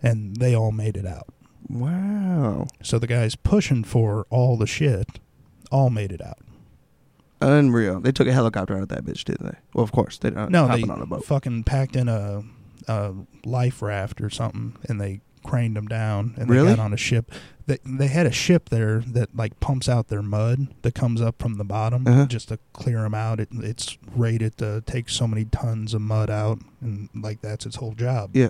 and 0.03 0.37
they 0.37 0.53
all 0.55 0.71
made 0.71 0.95
it 0.97 1.05
out. 1.07 1.27
Wow, 1.69 2.67
So 2.83 2.99
the 2.99 3.07
guys 3.07 3.35
pushing 3.35 3.83
for 3.83 4.27
all 4.29 4.57
the 4.57 4.67
shit 4.67 5.07
all 5.71 5.89
made 5.89 6.11
it 6.11 6.21
out. 6.21 6.37
Unreal. 7.51 7.99
They 7.99 8.11
took 8.11 8.27
a 8.27 8.33
helicopter 8.33 8.75
out 8.75 8.83
of 8.83 8.89
that 8.89 9.03
bitch, 9.05 9.23
didn't 9.25 9.45
they? 9.45 9.57
Well, 9.73 9.83
of 9.83 9.91
course 9.91 10.17
they 10.17 10.29
don't. 10.29 10.51
no, 10.51 10.67
they 10.67 10.83
on 10.83 11.01
a 11.01 11.05
boat. 11.05 11.25
fucking 11.25 11.63
packed 11.63 11.95
in 11.95 12.07
a, 12.09 12.43
a 12.87 13.13
life 13.45 13.81
raft 13.81 14.21
or 14.21 14.29
something, 14.29 14.77
and 14.89 14.99
they 15.01 15.21
craned 15.45 15.75
them 15.75 15.87
down 15.87 16.33
and 16.37 16.49
Really? 16.49 16.69
they 16.69 16.75
got 16.77 16.83
on 16.85 16.93
a 16.93 16.97
ship. 16.97 17.29
They 17.65 17.77
they 17.85 18.07
had 18.07 18.25
a 18.25 18.31
ship 18.31 18.69
there 18.69 18.99
that 19.07 19.35
like 19.35 19.59
pumps 19.59 19.89
out 19.89 20.07
their 20.07 20.21
mud 20.21 20.67
that 20.83 20.95
comes 20.95 21.21
up 21.21 21.41
from 21.41 21.57
the 21.57 21.63
bottom 21.65 22.07
Uh-huh. 22.07 22.25
just 22.27 22.47
to 22.49 22.59
clear 22.71 23.01
them 23.01 23.13
out. 23.13 23.39
It, 23.41 23.49
it's 23.51 23.97
rated 24.15 24.57
to 24.59 24.81
take 24.85 25.09
so 25.09 25.27
many 25.27 25.43
tons 25.45 25.93
of 25.93 26.01
mud 26.01 26.29
out, 26.29 26.59
and 26.81 27.09
like 27.13 27.41
that's 27.41 27.65
its 27.65 27.75
whole 27.77 27.93
job. 27.93 28.31
Yeah. 28.33 28.49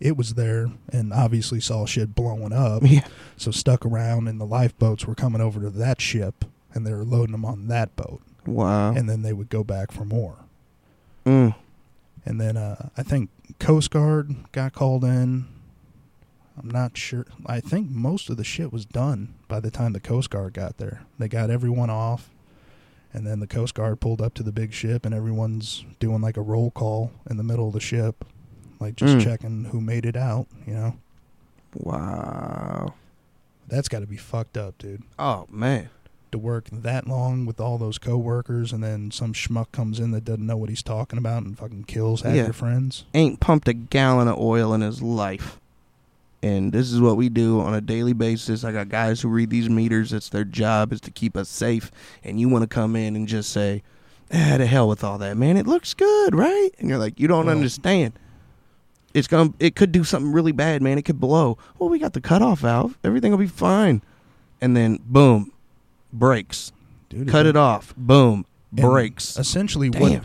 It 0.00 0.16
was 0.16 0.34
there 0.34 0.68
and 0.92 1.12
obviously 1.12 1.60
saw 1.60 1.84
shit 1.86 2.14
blowing 2.14 2.52
up. 2.52 2.82
Yeah. 2.86 3.06
So 3.36 3.50
stuck 3.50 3.84
around, 3.86 4.26
and 4.28 4.40
the 4.40 4.46
lifeboats 4.46 5.06
were 5.06 5.14
coming 5.14 5.40
over 5.40 5.60
to 5.60 5.70
that 5.70 6.00
ship, 6.00 6.44
and 6.78 6.86
they 6.86 6.92
were 6.94 7.04
loading 7.04 7.32
them 7.32 7.44
on 7.44 7.68
that 7.68 7.94
boat, 7.96 8.22
Wow. 8.46 8.92
and 8.92 9.08
then 9.08 9.22
they 9.22 9.32
would 9.32 9.48
go 9.50 9.62
back 9.64 9.90
for 9.92 10.04
more. 10.04 10.36
Mm. 11.26 11.54
And 12.24 12.40
then 12.40 12.56
uh, 12.56 12.88
I 12.96 13.02
think 13.02 13.30
Coast 13.58 13.90
Guard 13.90 14.34
got 14.52 14.72
called 14.72 15.04
in. 15.04 15.46
I'm 16.60 16.70
not 16.70 16.96
sure. 16.96 17.24
I 17.46 17.60
think 17.60 17.90
most 17.90 18.28
of 18.30 18.36
the 18.36 18.44
shit 18.44 18.72
was 18.72 18.84
done 18.84 19.34
by 19.46 19.60
the 19.60 19.70
time 19.70 19.92
the 19.92 20.00
Coast 20.00 20.30
Guard 20.30 20.54
got 20.54 20.78
there. 20.78 21.02
They 21.18 21.28
got 21.28 21.50
everyone 21.50 21.88
off, 21.90 22.30
and 23.12 23.26
then 23.26 23.40
the 23.40 23.46
Coast 23.46 23.74
Guard 23.74 24.00
pulled 24.00 24.20
up 24.20 24.34
to 24.34 24.42
the 24.42 24.52
big 24.52 24.72
ship, 24.72 25.06
and 25.06 25.14
everyone's 25.14 25.84
doing 26.00 26.20
like 26.20 26.36
a 26.36 26.42
roll 26.42 26.70
call 26.70 27.12
in 27.30 27.36
the 27.36 27.44
middle 27.44 27.68
of 27.68 27.74
the 27.74 27.80
ship, 27.80 28.24
like 28.80 28.96
just 28.96 29.16
Mm. 29.18 29.22
checking 29.24 29.64
who 29.66 29.80
made 29.80 30.04
it 30.06 30.16
out. 30.16 30.46
You 30.66 30.74
know, 30.74 30.96
Wow. 31.74 32.94
that's 33.68 33.88
got 33.88 34.00
to 34.00 34.06
be 34.06 34.16
fucked 34.16 34.56
up, 34.56 34.78
dude. 34.78 35.02
Oh 35.18 35.46
man. 35.50 35.90
To 36.32 36.38
work 36.38 36.68
that 36.72 37.06
long 37.06 37.46
with 37.46 37.60
all 37.60 37.78
those 37.78 37.98
coworkers, 37.98 38.72
and 38.72 38.82
then 38.82 39.10
some 39.10 39.32
schmuck 39.32 39.70
comes 39.72 39.98
in 40.00 40.10
that 40.12 40.24
doesn't 40.24 40.46
know 40.46 40.56
what 40.56 40.68
he's 40.68 40.82
talking 40.82 41.18
about 41.18 41.42
and 41.42 41.58
fucking 41.58 41.84
kills 41.84 42.22
half 42.22 42.34
Yeah. 42.34 42.44
your 42.44 42.52
friends. 42.52 43.04
Ain't 43.14 43.40
pumped 43.40 43.68
a 43.68 43.72
gallon 43.72 44.28
of 44.28 44.38
oil 44.38 44.72
in 44.74 44.80
his 44.80 45.02
life. 45.02 45.58
And 46.42 46.72
this 46.72 46.92
is 46.92 47.00
what 47.00 47.16
we 47.16 47.28
do 47.28 47.60
on 47.60 47.74
a 47.74 47.80
daily 47.80 48.12
basis. 48.12 48.62
I 48.62 48.70
got 48.70 48.88
guys 48.88 49.20
who 49.20 49.28
read 49.28 49.50
these 49.50 49.68
meters. 49.68 50.12
It's 50.12 50.28
their 50.28 50.44
job 50.44 50.92
is 50.92 51.00
to 51.00 51.10
keep 51.10 51.36
us 51.36 51.48
safe. 51.48 51.90
And 52.22 52.38
you 52.38 52.48
want 52.48 52.62
to 52.62 52.68
come 52.68 52.94
in 52.94 53.16
and 53.16 53.26
just 53.26 53.50
say, 53.50 53.82
ah, 54.32 54.56
to 54.58 54.66
hell 54.66 54.88
with 54.88 55.02
all 55.02 55.18
that, 55.18 55.36
man. 55.36 55.56
It 55.56 55.66
looks 55.66 55.94
good, 55.94 56.36
right? 56.36 56.70
And 56.78 56.88
you're 56.88 56.98
like, 56.98 57.18
you 57.18 57.26
don't 57.26 57.46
Well- 57.46 57.56
understand. 57.56 58.12
It's 59.14 59.26
going 59.26 59.52
to 59.52 59.54
it 59.58 59.74
could 59.74 59.90
do 59.90 60.04
something 60.04 60.30
really 60.30 60.52
bad, 60.52 60.80
man. 60.82 60.96
It 60.98 61.02
could 61.02 61.18
blow. 61.18 61.58
Well, 61.78 61.88
we 61.88 61.98
got 61.98 62.12
the 62.12 62.20
cutoff 62.20 62.60
valve. 62.60 62.96
Everything 63.02 63.32
will 63.32 63.38
be 63.38 63.46
fine. 63.46 64.02
And 64.60 64.76
then 64.76 64.98
boom, 65.06 65.50
breaks. 66.12 66.72
Dude, 67.08 67.28
Cut 67.28 67.46
it 67.46 67.56
off. 67.56 67.94
Boom, 67.96 68.44
breaks. 68.72 69.38
Essentially, 69.38 69.90
Damn. 69.90 70.00
what 70.00 70.22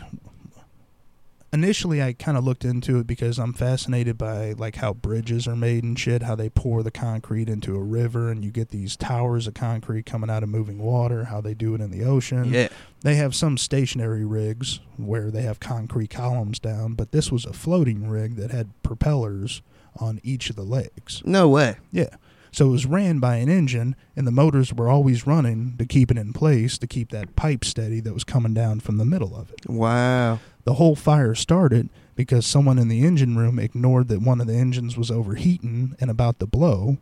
initially 1.54 2.02
I 2.02 2.12
kind 2.12 2.36
of 2.36 2.44
looked 2.44 2.64
into 2.64 2.98
it 2.98 3.06
because 3.06 3.38
I'm 3.38 3.52
fascinated 3.52 4.18
by 4.18 4.52
like 4.52 4.76
how 4.76 4.92
bridges 4.92 5.46
are 5.46 5.54
made 5.54 5.84
and 5.84 5.98
shit, 5.98 6.22
how 6.22 6.34
they 6.34 6.50
pour 6.50 6.82
the 6.82 6.90
concrete 6.90 7.48
into 7.48 7.76
a 7.76 7.82
river 7.82 8.30
and 8.30 8.44
you 8.44 8.50
get 8.50 8.70
these 8.70 8.96
towers 8.96 9.46
of 9.46 9.54
concrete 9.54 10.04
coming 10.04 10.28
out 10.28 10.42
of 10.42 10.48
moving 10.48 10.78
water, 10.78 11.24
how 11.24 11.40
they 11.40 11.54
do 11.54 11.74
it 11.74 11.80
in 11.80 11.90
the 11.92 12.04
ocean. 12.04 12.52
Yeah. 12.52 12.68
They 13.02 13.14
have 13.14 13.34
some 13.34 13.56
stationary 13.56 14.24
rigs 14.24 14.80
where 14.96 15.30
they 15.30 15.42
have 15.42 15.60
concrete 15.60 16.10
columns 16.10 16.58
down, 16.58 16.94
but 16.94 17.12
this 17.12 17.30
was 17.30 17.44
a 17.44 17.52
floating 17.52 18.08
rig 18.08 18.34
that 18.36 18.50
had 18.50 18.70
propellers 18.82 19.62
on 20.00 20.20
each 20.24 20.50
of 20.50 20.56
the 20.56 20.62
legs. 20.62 21.22
No 21.24 21.48
way. 21.48 21.76
Yeah. 21.92 22.16
So 22.54 22.68
it 22.68 22.70
was 22.70 22.86
ran 22.86 23.18
by 23.18 23.38
an 23.38 23.48
engine, 23.48 23.96
and 24.14 24.28
the 24.28 24.30
motors 24.30 24.72
were 24.72 24.88
always 24.88 25.26
running 25.26 25.74
to 25.78 25.84
keep 25.84 26.12
it 26.12 26.16
in 26.16 26.32
place, 26.32 26.78
to 26.78 26.86
keep 26.86 27.10
that 27.10 27.34
pipe 27.34 27.64
steady 27.64 27.98
that 27.98 28.14
was 28.14 28.22
coming 28.22 28.54
down 28.54 28.78
from 28.78 28.96
the 28.96 29.04
middle 29.04 29.34
of 29.34 29.50
it. 29.50 29.68
Wow. 29.68 30.38
The 30.62 30.74
whole 30.74 30.94
fire 30.94 31.34
started 31.34 31.88
because 32.14 32.46
someone 32.46 32.78
in 32.78 32.86
the 32.86 33.04
engine 33.04 33.36
room 33.36 33.58
ignored 33.58 34.06
that 34.06 34.22
one 34.22 34.40
of 34.40 34.46
the 34.46 34.54
engines 34.54 34.96
was 34.96 35.10
overheating 35.10 35.96
and 36.00 36.12
about 36.12 36.38
to 36.38 36.46
blow. 36.46 36.98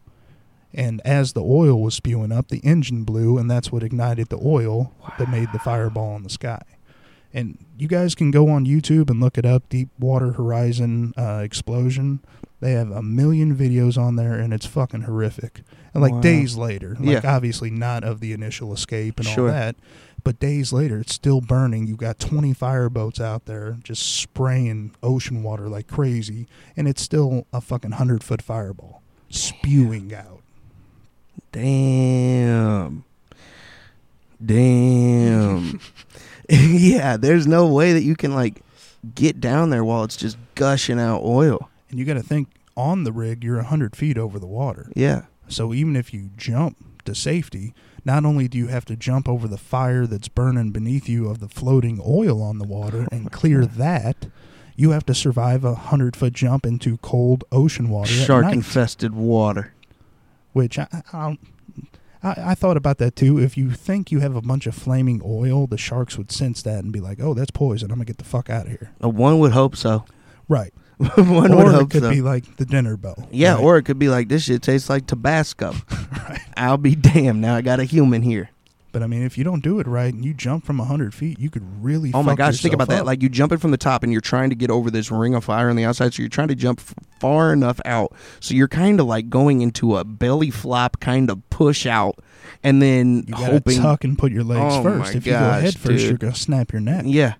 And 0.73 1.03
as 1.05 1.35
the 1.35 1.43
oil 1.43 1.83
was 1.83 1.95
spewing 1.95 2.33
up, 2.33 2.49
the 2.49 2.61
engine 2.61 3.05
blew, 3.05 3.37
and 3.37 3.51
that's 3.51 3.71
what 3.71 3.83
ignited 3.83 4.31
the 4.31 4.41
oil 4.43 4.95
that 5.19 5.29
made 5.29 5.53
the 5.53 5.59
fireball 5.59 6.17
in 6.17 6.23
the 6.23 6.31
sky. 6.31 6.63
And 7.35 7.63
you 7.77 7.89
guys 7.89 8.15
can 8.15 8.31
go 8.31 8.49
on 8.49 8.65
YouTube 8.65 9.11
and 9.11 9.21
look 9.21 9.37
it 9.37 9.45
up 9.45 9.69
Deepwater 9.69 10.33
Horizon 10.33 11.13
uh, 11.19 11.43
explosion. 11.45 12.21
They 12.63 12.73
have 12.75 12.93
a 12.93 13.03
million 13.03 13.57
videos 13.57 13.99
on 13.99 14.15
there, 14.15 14.35
and 14.35 14.55
it's 14.55 14.65
fucking 14.67 15.03
horrific. 15.03 15.63
And 15.93 16.01
like 16.01 16.13
Wow. 16.13 16.21
days 16.21 16.57
later, 16.57 16.97
like 17.01 17.25
Yeah. 17.25 17.35
obviously 17.37 17.71
not 17.71 18.05
of 18.05 18.21
the 18.21 18.33
initial 18.33 18.73
escape 18.73 19.19
and 19.19 19.27
Sure. 19.27 19.49
all 19.49 19.53
that, 19.55 19.75
but 20.23 20.39
days 20.39 20.73
later, 20.73 21.01
it's 21.01 21.13
still 21.13 21.41
burning. 21.41 21.89
You've 21.89 21.97
got 21.99 22.21
20 22.21 22.55
fireboats 22.55 23.21
out 23.21 23.47
there 23.47 23.79
just 23.83 24.03
spraying 24.05 24.93
ocean 25.03 25.43
water 25.43 25.69
like 25.69 25.89
crazy, 25.89 26.47
and 26.77 26.87
it's 26.87 27.03
still 27.03 27.47
a 27.53 27.61
fucking 27.61 27.91
100 27.91 28.23
foot 28.23 28.41
fireball 28.41 29.03
spewing 29.29 30.15
out. 30.15 30.39
Damn. 31.51 33.05
Damn. 34.45 35.81
yeah, 36.49 37.17
there's 37.17 37.47
no 37.49 37.67
way 37.67 37.93
that 37.93 38.03
you 38.05 38.15
can 38.15 38.35
like 38.35 38.63
get 39.17 39.41
down 39.41 39.71
there 39.71 39.85
while 39.85 40.05
it's 40.05 40.17
just 40.17 40.37
gushing 40.55 41.01
out 41.01 41.23
oil. 41.25 41.69
And 41.93 42.01
you 42.01 42.05
got 42.05 42.15
to 42.15 42.23
think 42.23 42.49
on 42.77 43.05
the 43.05 43.13
rig, 43.13 43.45
you're 43.45 43.57
100 43.57 43.95
feet 43.95 44.19
over 44.19 44.39
the 44.41 44.47
water. 44.49 44.91
Yeah. 44.97 45.27
So 45.49 45.73
even 45.73 45.95
if 45.95 46.13
you 46.13 46.31
jump 46.37 46.79
to 47.05 47.15
safety, 47.15 47.75
not 48.05 48.25
only 48.25 48.49
do 48.49 48.59
you 48.59 48.67
have 48.69 48.85
to 48.87 48.97
jump 48.97 49.29
over 49.29 49.47
the 49.47 49.59
fire 49.59 50.07
that's 50.07 50.27
burning 50.29 50.71
beneath 50.73 51.09
you 51.09 51.29
of 51.29 51.39
the 51.39 51.49
floating 51.49 52.01
oil 52.05 52.43
on 52.43 52.59
the 52.59 52.65
water 52.67 53.07
and 53.13 53.31
clear 53.31 53.65
that, 53.67 54.27
you 54.75 54.91
have 54.91 55.05
to 55.07 55.15
survive 55.15 55.65
a 55.65 55.73
100 55.73 56.17
foot 56.17 56.33
jump 56.33 56.65
into 56.65 56.97
cold 56.99 57.45
ocean 57.53 57.91
water 57.91 58.13
at 58.15 58.27
Shark 58.27 58.47
infested 58.53 59.15
water. 59.15 59.75
which 60.55 60.79
I, 60.79 60.87
I, 61.13 61.23
don't- 61.27 61.41
I 62.23 62.35
I 62.53 62.55
thought 62.55 62.77
about 62.79 62.99
that 62.99 63.15
too. 63.17 63.39
If 63.39 63.57
you 63.59 63.71
think 63.73 64.11
you 64.13 64.21
have 64.21 64.35
a 64.37 64.41
bunch 64.41 64.67
of 64.67 64.75
flaming 64.75 65.21
oil, 65.25 65.67
the 65.67 65.77
sharks 65.77 66.17
would 66.17 66.31
sense 66.33 66.63
that 66.63 66.85
and 66.85 66.93
be 66.93 67.01
like, 67.01 67.21
"Oh, 67.21 67.35
that's 67.35 67.51
poison. 67.51 67.91
I'm 67.91 67.97
gonna 67.99 68.05
get 68.07 68.19
the 68.19 68.25
fuck 68.25 68.49
out 68.49 68.67
of 68.67 68.71
here." 68.71 68.93
Uh, 69.03 69.09
one 69.09 69.41
would 69.41 69.51
hope 69.53 69.75
so. 69.77 70.05
Right. 70.49 70.73
one 71.17 71.53
or 71.53 71.57
would 71.57 71.67
it 71.67 71.73
hope 71.73 71.91
could 71.91 72.03
so. 72.03 72.11
be 72.11 72.21
like 72.21 72.57
the 72.57 72.65
dinner 72.65 72.97
bell. 72.97 73.29
yeah, 73.31 73.55
right? 73.55 73.63
or 73.63 73.77
it 73.79 73.85
could 73.85 73.99
be 73.99 74.09
like 74.09 74.29
this 74.29 74.45
shit 74.45 74.63
tastes 74.63 74.89
like 74.89 75.07
Tabasco. 75.07 75.73
right. 76.29 76.41
I'll 76.57 76.77
be 76.77 76.95
damned. 76.95 77.41
Now 77.41 77.57
I 77.57 77.63
got 77.63 77.81
a 77.81 77.85
human 77.85 78.23
here. 78.23 78.51
But 78.93 79.03
I 79.03 79.07
mean, 79.07 79.23
if 79.23 79.39
you 79.39 79.45
don't 79.45 79.63
do 79.63 79.81
it 79.81 79.87
right 79.87 80.13
and 80.13 80.23
you 80.23 80.35
jump 80.35 80.67
from 80.67 80.79
hundred 80.79 81.15
feet, 81.15 81.39
you 81.39 81.49
could 81.49 81.63
really. 81.83 82.11
Oh 82.13 82.23
my 82.23 82.35
gosh, 82.35 82.61
think 82.61 82.75
about 82.75 82.89
that. 82.89 83.07
Like 83.07 83.23
you 83.23 83.31
jumping 83.31 83.57
from 83.57 83.71
the 83.71 83.79
top 83.79 84.03
and 84.03 84.13
you're 84.13 84.21
trying 84.21 84.51
to 84.51 84.57
get 84.57 84.71
over 84.71 84.91
this 84.91 85.11
ring 85.11 85.35
of 85.35 85.45
fire 85.45 85.71
on 85.71 85.77
the 85.77 85.85
outside, 85.85 86.13
so 86.13 86.23
you're 86.23 86.29
trying 86.29 86.49
to 86.49 86.55
jump 86.55 86.81
f- 86.81 86.95
far 87.19 87.55
enough 87.55 87.81
out. 87.87 88.13
So 88.41 88.55
you're 88.55 88.69
kind 88.69 89.01
of 89.01 89.07
like 89.07 89.31
going 89.31 89.63
into 89.63 89.97
a 89.97 90.05
belly 90.05 90.51
flop 90.51 91.01
kind 91.01 91.31
of 91.31 91.49
push 91.49 91.87
out 91.87 92.19
and 92.63 92.81
then 92.81 93.25
you 93.27 93.35
hoping 93.35 93.81
tuck 93.81 94.05
and 94.05 94.19
put 94.19 94.33
your 94.33 94.45
legs 94.45 94.75
Oh 94.77 94.83
first. 94.83 95.15
If 95.15 95.27
you 95.27 95.33
go 95.33 95.39
head 95.39 95.75
first, 95.75 95.85
dude. 95.85 96.01
you're 96.03 96.19
gonna 96.19 96.35
snap 96.35 96.73
your 96.73 96.81
neck. 96.81 97.05
Yeah. 97.07 97.35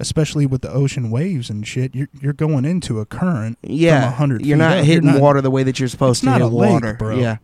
Especially 0.00 0.46
with 0.46 0.62
the 0.62 0.70
ocean 0.72 1.10
waves 1.10 1.50
and 1.50 1.66
shit, 1.66 1.94
you're 1.94 2.08
you're 2.20 2.32
going 2.32 2.64
into 2.64 3.00
a 3.00 3.04
current. 3.06 3.58
Yeah. 3.62 4.00
from 4.02 4.10
100 4.10 4.46
you're 4.46 4.56
feet 4.56 4.58
not 4.60 4.84
hitting 4.84 5.04
You're 5.04 5.12
not- 5.14 5.22
water 5.22 5.40
the 5.40 5.50
way 5.50 5.62
that 5.64 5.80
you're 5.80 5.88
supposed 5.88 6.22
to 6.24 6.30
hit 6.32 6.40
a 6.40 6.46
lake, 6.46 6.70
water. 6.70 6.94
bro. 6.94 7.16
Yeah. 7.18 7.38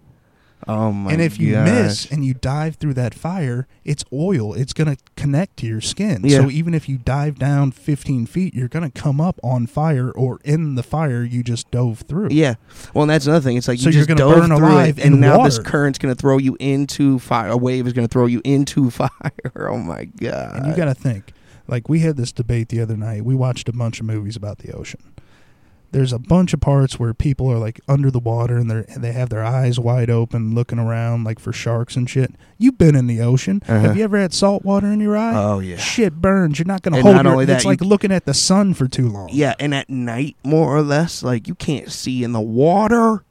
Oh 0.67 0.93
my 0.93 1.13
and 1.13 1.21
if 1.21 1.39
you 1.39 1.53
gosh. 1.53 1.67
miss 1.67 2.11
and 2.11 2.25
you 2.25 2.33
dive 2.33 2.77
through 2.77 2.95
that 2.95 3.13
fire, 3.13 3.67
it's 3.85 4.03
oil. 4.11 4.55
It's 4.55 4.73
going 4.73 4.97
to 4.97 5.03
connect 5.15 5.59
to 5.59 5.67
your 5.67 5.83
skin. 5.83 6.23
Yeah. 6.25 6.39
So 6.39 6.51
even 6.51 6.73
if 6.73 6.89
you 6.89 6.97
dive 6.97 7.39
down 7.39 7.71
15 7.71 8.25
feet, 8.25 8.55
you're 8.55 8.69
going 8.69 8.91
to 8.91 8.99
come 9.03 9.21
up 9.21 9.39
on 9.43 9.67
fire 9.67 10.11
or 10.11 10.39
in 10.43 10.75
the 10.75 10.83
fire 10.83 11.23
you 11.23 11.43
just 11.43 11.71
dove 11.71 12.05
through. 12.09 12.29
Yeah. 12.31 12.55
Well, 12.95 13.03
and 13.03 13.11
that's 13.11 13.27
another 13.27 13.43
thing. 13.43 13.59
It's 13.59 13.69
like 13.69 13.79
So 13.79 13.91
you 13.91 13.99
you're 13.99 14.07
just 14.07 14.09
gonna 14.09 14.21
dove 14.33 14.49
burn 14.49 14.57
through 14.57 14.67
alive 14.67 14.99
it, 14.99 15.05
and 15.05 15.21
now 15.21 15.43
this 15.45 15.59
current's 15.59 15.99
going 15.99 16.15
to 16.15 16.19
throw 16.19 16.39
you 16.39 16.57
into 16.59 17.19
fire. 17.19 17.49
A 17.51 17.59
wave 17.59 17.87
is 17.87 17.93
going 17.93 18.09
to 18.09 18.11
throw 18.13 18.25
you 18.25 18.41
into 18.43 18.89
fire. 18.91 19.11
Oh 19.57 19.77
my 19.77 20.05
god. 20.07 20.57
And 20.57 20.67
you 20.69 20.75
got 20.75 20.87
to 20.87 20.95
think, 20.95 21.35
like 21.67 21.89
we 21.89 22.01
had 22.01 22.17
this 22.17 22.33
debate 22.33 22.69
the 22.69 22.81
other 22.81 22.97
night. 22.97 23.25
We 23.25 23.35
watched 23.35 23.69
a 23.69 23.73
bunch 23.73 24.01
of 24.01 24.07
movies 24.07 24.37
about 24.37 24.59
the 24.59 24.73
ocean. 24.73 25.01
There's 25.93 26.13
a 26.13 26.19
bunch 26.19 26.53
of 26.53 26.61
parts 26.61 26.99
where 26.99 27.15
people 27.15 27.49
are 27.53 27.59
like 27.59 27.81
under 27.87 28.11
the 28.11 28.19
water 28.19 28.57
and 28.57 28.69
they 28.69 28.85
they 28.97 29.13
have 29.13 29.29
their 29.29 29.45
eyes 29.45 29.79
wide 29.79 30.11
open, 30.11 30.53
looking 30.53 30.81
around 30.81 31.23
like 31.23 31.39
for 31.39 31.53
sharks 31.53 31.95
and 31.95 32.11
shit. 32.11 32.35
You've 32.59 32.79
been 32.79 32.97
in 32.97 33.07
the 33.07 33.21
ocean. 33.21 33.63
Uh-huh. 33.69 33.79
Have 33.79 33.97
you 33.97 34.03
ever 34.03 34.19
had 34.19 34.35
salt 34.35 34.65
water 34.65 34.89
in 34.89 34.99
your 34.99 35.17
eye? 35.17 35.35
Oh 35.37 35.61
yeah. 35.61 35.77
Shit 35.77 36.15
burns. 36.21 36.59
You're 36.59 36.67
not 36.67 36.83
going 36.83 36.95
to 36.95 36.99
And 36.99 37.05
hold 37.05 37.15
not 37.17 37.25
your. 37.27 37.33
only 37.35 37.45
that, 37.45 37.55
it's 37.57 37.65
you- 37.65 37.71
like 37.71 37.81
looking 37.81 38.11
at 38.11 38.25
the 38.25 38.35
sun 38.35 38.75
for 38.75 38.89
too 38.89 39.09
long. 39.09 39.29
Yeah, 39.31 39.55
and 39.61 39.73
at 39.73 39.89
night, 39.89 40.35
more 40.43 40.77
or 40.77 40.83
less, 40.83 41.23
like 41.23 41.47
you 41.47 41.55
can't 41.55 41.93
see 41.93 42.25
in 42.25 42.33
the 42.33 42.41
water. 42.41 43.23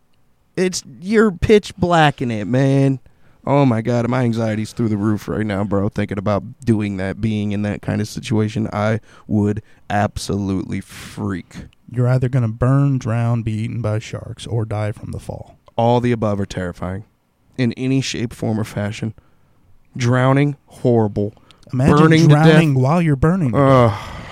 It's 0.56 0.84
you're 1.02 1.32
pitch 1.32 1.76
black 1.76 2.22
in 2.22 2.32
it, 2.32 2.46
man. 2.46 3.00
Oh 3.46 3.66
my 3.66 3.82
god, 3.82 4.08
my 4.10 4.24
anxiety's 4.24 4.72
through 4.72 4.88
the 4.90 4.98
roof 4.98 5.28
right 5.28 5.46
now, 5.46 5.64
bro. 5.66 5.90
Thinking 5.90 6.18
about 6.18 6.62
doing 6.62 6.98
that, 6.98 7.20
being 7.20 7.52
in 7.52 7.62
that 7.64 7.82
kind 7.82 8.00
of 8.00 8.08
situation, 8.08 8.70
I 8.72 9.02
would 9.28 9.62
absolutely 9.90 10.80
freak. 10.80 11.66
You're 11.92 12.08
either 12.08 12.30
going 12.30 12.44
to 12.44 12.52
burn, 12.52 12.98
drown, 13.00 13.44
be 13.44 13.52
eaten 13.52 13.82
by 13.82 14.00
sharks, 14.00 14.48
or 14.48 14.64
die 14.66 14.94
from 14.94 15.12
the 15.12 15.20
fall. 15.20 15.58
All 15.76 16.00
the 16.00 16.12
above 16.14 16.40
are 16.40 16.46
terrifying, 16.46 17.04
in 17.58 17.74
any 17.74 18.00
shape, 18.00 18.32
form, 18.34 18.60
or 18.60 18.64
fashion. 18.64 19.14
Drowning, 19.98 20.56
horrible. 20.68 21.34
Imagine 21.72 21.98
Burning 21.98 22.22
to 22.24 22.28
death. 22.36 22.46
drowning 22.46 22.74
while 22.76 23.02
you're 23.02 23.16
burning. 23.16 23.54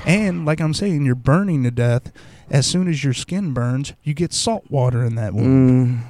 And 0.06 0.46
like 0.46 0.60
I'm 0.62 0.74
saying, 0.74 1.06
you're 1.06 1.16
burning 1.16 1.64
to 1.64 1.72
death. 1.72 2.12
As 2.50 2.66
soon 2.66 2.88
as 2.88 3.04
your 3.04 3.14
skin 3.14 3.54
burns, 3.54 3.94
you 4.04 4.14
get 4.14 4.34
salt 4.34 4.66
water 4.70 5.04
in 5.04 5.16
that 5.16 5.34
wound. 5.34 6.02
Mm. 6.02 6.04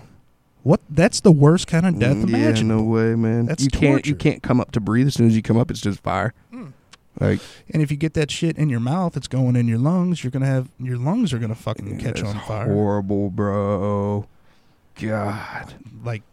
What? 0.64 0.80
That's 0.90 1.22
the 1.22 1.32
worst 1.32 1.68
kind 1.68 1.86
of 1.86 1.98
death 2.00 2.18
Mm, 2.18 2.30
Yeah, 2.30 2.38
imaginable. 2.38 2.84
no 2.84 2.90
way, 2.90 3.16
man. 3.16 3.46
That's 3.48 3.64
you 3.64 3.70
can't 3.70 4.06
you 4.06 4.16
can't 4.16 4.44
come 4.44 4.60
up 4.62 4.72
to 4.74 4.80
breathe. 4.80 5.08
As 5.08 5.16
soon 5.16 5.28
as 5.28 5.36
you 5.36 5.42
come 5.42 5.58
up, 5.58 5.72
it's 5.72 5.82
just 5.82 6.00
fire. 6.02 6.34
Mm. 6.54 6.74
Like 7.20 7.40
And 7.74 7.82
if 7.82 7.90
you 7.92 7.98
get 7.98 8.14
that 8.14 8.30
shit 8.32 8.58
in 8.58 8.70
your 8.70 8.80
mouth, 8.80 9.18
it's 9.18 9.28
going 9.28 9.56
in 9.56 9.68
your 9.68 9.80
lungs. 9.80 10.24
You're 10.24 10.32
gonna 10.32 10.46
have 10.46 10.70
your 10.80 10.98
lungs 10.98 11.34
are 11.34 11.40
gonna 11.40 11.56
fucking 11.56 12.00
yeah, 12.00 12.06
catch 12.12 12.24
on 12.24 12.40
fire. 12.42 12.68
Horrible, 12.72 13.30
bro. 13.32 14.28
God. 15.00 15.74
Like, 16.04 16.24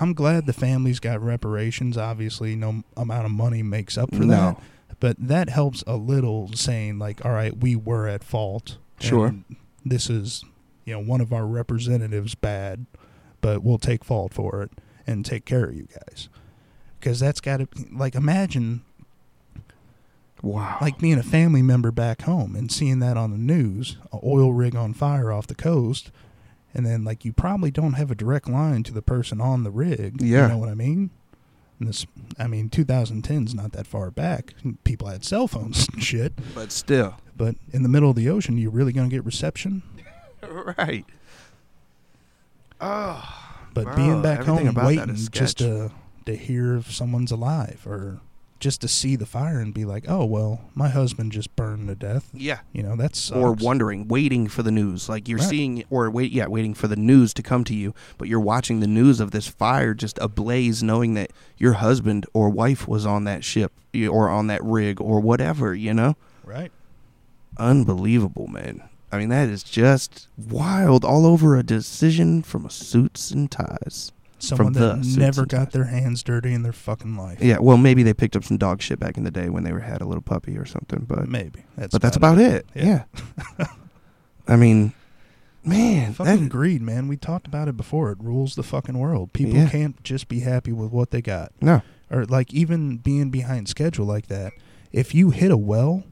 I'm 0.00 0.14
glad 0.14 0.46
the 0.46 0.52
family's 0.52 0.98
got 1.00 1.20
reparations. 1.22 1.96
Obviously, 1.96 2.56
no 2.56 2.82
amount 2.96 3.26
of 3.26 3.30
money 3.32 3.62
makes 3.62 3.96
up 3.98 4.10
for 4.14 4.22
No. 4.24 4.34
that. 4.36 4.56
But 5.00 5.16
that 5.18 5.48
helps 5.48 5.82
a 5.86 5.96
little, 5.96 6.50
saying 6.54 6.98
like, 6.98 7.24
"All 7.24 7.32
right, 7.32 7.56
we 7.56 7.76
were 7.76 8.06
at 8.08 8.22
fault. 8.24 8.78
Sure. 9.00 9.34
This 9.84 10.08
is, 10.08 10.44
you 10.84 10.94
know, 10.94 11.00
one 11.00 11.20
of 11.20 11.32
our 11.32 11.44
representatives 11.46 12.34
bad, 12.36 12.86
but 13.42 13.62
we'll 13.62 13.76
take 13.78 14.02
fault 14.04 14.32
for 14.32 14.62
it 14.62 14.70
and 15.06 15.26
take 15.26 15.44
care 15.44 15.64
of 15.64 15.74
you 15.76 15.86
guys." 15.92 16.30
Because 16.98 17.20
that's 17.20 17.40
got 17.40 17.58
to 17.58 17.68
like 17.92 18.14
imagine 18.14 18.82
Wow. 20.42 20.78
like 20.80 20.98
being 20.98 21.18
a 21.18 21.22
family 21.22 21.62
member 21.62 21.92
back 21.92 22.22
home 22.22 22.56
and 22.56 22.70
seeing 22.72 22.98
that 22.98 23.16
on 23.16 23.30
the 23.30 23.38
news, 23.38 23.96
a 24.12 24.18
oil 24.24 24.52
rig 24.52 24.74
on 24.74 24.92
fire 24.92 25.30
off 25.30 25.46
the 25.46 25.54
coast, 25.54 26.10
and 26.74 26.84
then 26.84 27.04
like 27.04 27.24
you 27.24 27.32
probably 27.32 27.70
don't 27.70 27.92
have 27.92 28.10
a 28.10 28.14
direct 28.16 28.48
line 28.48 28.82
to 28.84 28.92
the 28.92 29.02
person 29.02 29.40
on 29.40 29.62
the 29.62 29.70
rig. 29.70 30.20
Yeah. 30.20 30.42
You 30.42 30.48
know 30.48 30.58
what 30.58 30.68
I 30.68 30.74
mean? 30.74 31.10
And 31.78 31.88
this, 31.88 32.06
I 32.40 32.48
mean, 32.48 32.70
2010's 32.70 33.54
not 33.54 33.70
that 33.72 33.86
far 33.86 34.10
back. 34.10 34.54
People 34.82 35.08
had 35.08 35.24
cell 35.24 35.46
phones 35.46 35.86
and 35.92 36.02
shit. 36.02 36.32
But 36.56 36.72
still, 36.72 37.16
But 37.36 37.54
in 37.72 37.84
the 37.84 37.88
middle 37.88 38.10
of 38.10 38.16
the 38.16 38.28
ocean, 38.28 38.58
you're 38.58 38.70
really 38.72 38.92
gonna 38.92 39.08
get 39.08 39.24
reception? 39.24 39.82
right. 40.76 41.04
Oh, 42.82 43.24
But 43.74 43.84
Bro, 43.84 43.96
being 43.96 44.22
back 44.22 44.44
home 44.44 44.74
waiting 44.74 45.16
just 45.30 45.58
to 45.58 45.90
to 46.26 46.36
hear 46.36 46.76
if 46.76 46.92
someone's 46.92 47.30
alive 47.32 47.82
or 47.86 48.20
just 48.60 48.80
to 48.80 48.86
see 48.86 49.16
the 49.16 49.26
fire 49.26 49.58
and 49.58 49.74
be 49.74 49.84
like, 49.84 50.04
oh 50.08 50.24
well, 50.24 50.60
my 50.74 50.88
husband 50.88 51.32
just 51.32 51.54
burned 51.56 51.88
to 51.88 51.94
death. 51.96 52.28
yeah. 52.32 52.60
You 52.72 52.82
know 52.84 52.94
that's 52.94 53.30
Or 53.30 53.52
wondering, 53.52 54.06
waiting 54.06 54.46
for 54.46 54.62
the 54.62 54.70
news, 54.70 55.08
like 55.08 55.26
you're 55.28 55.38
Right. 55.40 55.48
seeing, 55.48 55.84
or 55.90 56.08
wait, 56.10 56.30
yeah, 56.30 56.46
waiting 56.46 56.74
for 56.74 56.86
the 56.86 56.94
news 56.94 57.34
to 57.34 57.42
come 57.42 57.64
to 57.64 57.74
you, 57.74 57.92
but 58.18 58.28
you're 58.28 58.38
watching 58.38 58.78
the 58.80 58.86
news 58.86 59.18
of 59.18 59.32
this 59.32 59.48
fire 59.48 59.94
just 59.94 60.16
ablaze, 60.20 60.80
knowing 60.82 61.14
that 61.14 61.32
your 61.58 61.72
husband 61.74 62.24
or 62.34 62.50
wife 62.50 62.86
was 62.86 63.04
on 63.04 63.24
that 63.24 63.42
ship 63.42 63.72
or 64.08 64.28
on 64.28 64.46
that 64.46 64.62
rig 64.62 65.00
or 65.00 65.18
whatever, 65.20 65.74
you 65.74 65.92
know. 65.94 66.14
right. 66.44 66.70
Unbelievable, 67.58 68.46
man. 68.46 68.82
I 69.12 69.18
mean, 69.18 69.28
that 69.28 69.48
is 69.50 69.62
just 69.62 70.26
wild. 70.38 71.04
All 71.04 71.26
over 71.26 71.56
a 71.56 71.62
decision 71.62 72.42
from 72.42 72.64
a 72.64 72.70
suits 72.70 73.30
and 73.30 73.50
ties. 73.50 74.10
Someone 74.38 74.72
the 74.72 74.94
that 74.96 75.16
never 75.18 75.46
got 75.46 75.66
ties. 75.66 75.72
their 75.74 75.84
hands 75.84 76.22
dirty 76.24 76.52
in 76.52 76.62
their 76.64 76.72
fucking 76.72 77.16
life. 77.16 77.38
Yeah, 77.40 77.58
well, 77.60 77.76
maybe 77.76 78.02
they 78.02 78.14
picked 78.14 78.34
up 78.34 78.42
some 78.42 78.56
dog 78.56 78.82
shit 78.82 78.98
back 78.98 79.16
in 79.16 79.22
the 79.24 79.30
day 79.30 79.48
when 79.50 79.62
they 79.64 79.70
were 79.72 79.80
had 79.80 80.00
a 80.00 80.04
little 80.06 80.22
puppy 80.22 80.56
or 80.56 80.64
something, 80.64 81.04
but 81.06 81.28
Maybe 81.28 81.62
that's 81.76 81.92
but 81.92 82.02
that's 82.02 82.16
about 82.16 82.38
it. 82.38 82.66
Yeah. 82.74 83.04
Yeah. 83.58 83.66
I 84.48 84.56
mean, 84.56 84.92
man, 85.64 86.12
Fucking 86.14 86.44
that, 86.44 86.48
greed, 86.48 86.82
man. 86.82 87.06
We 87.06 87.16
talked 87.16 87.46
about 87.46 87.68
it 87.68 87.76
before. 87.76 88.10
It 88.10 88.18
rules 88.20 88.54
the 88.56 88.62
fucking 88.64 88.98
world. 88.98 89.32
People 89.32 89.54
Yeah. 89.54 89.68
can't 89.68 90.02
just 90.02 90.26
be 90.28 90.40
happy 90.40 90.72
with 90.72 90.90
what 90.90 91.10
they 91.12 91.22
got. 91.22 91.52
no, 91.60 91.82
Or 92.10 92.24
like 92.24 92.52
even 92.52 92.96
being 92.96 93.30
behind 93.30 93.68
schedule 93.68 94.06
like 94.06 94.26
that. 94.26 94.52
If 94.90 95.14
you 95.14 95.30
hit 95.30 95.50
a 95.50 95.56
well 95.56 96.02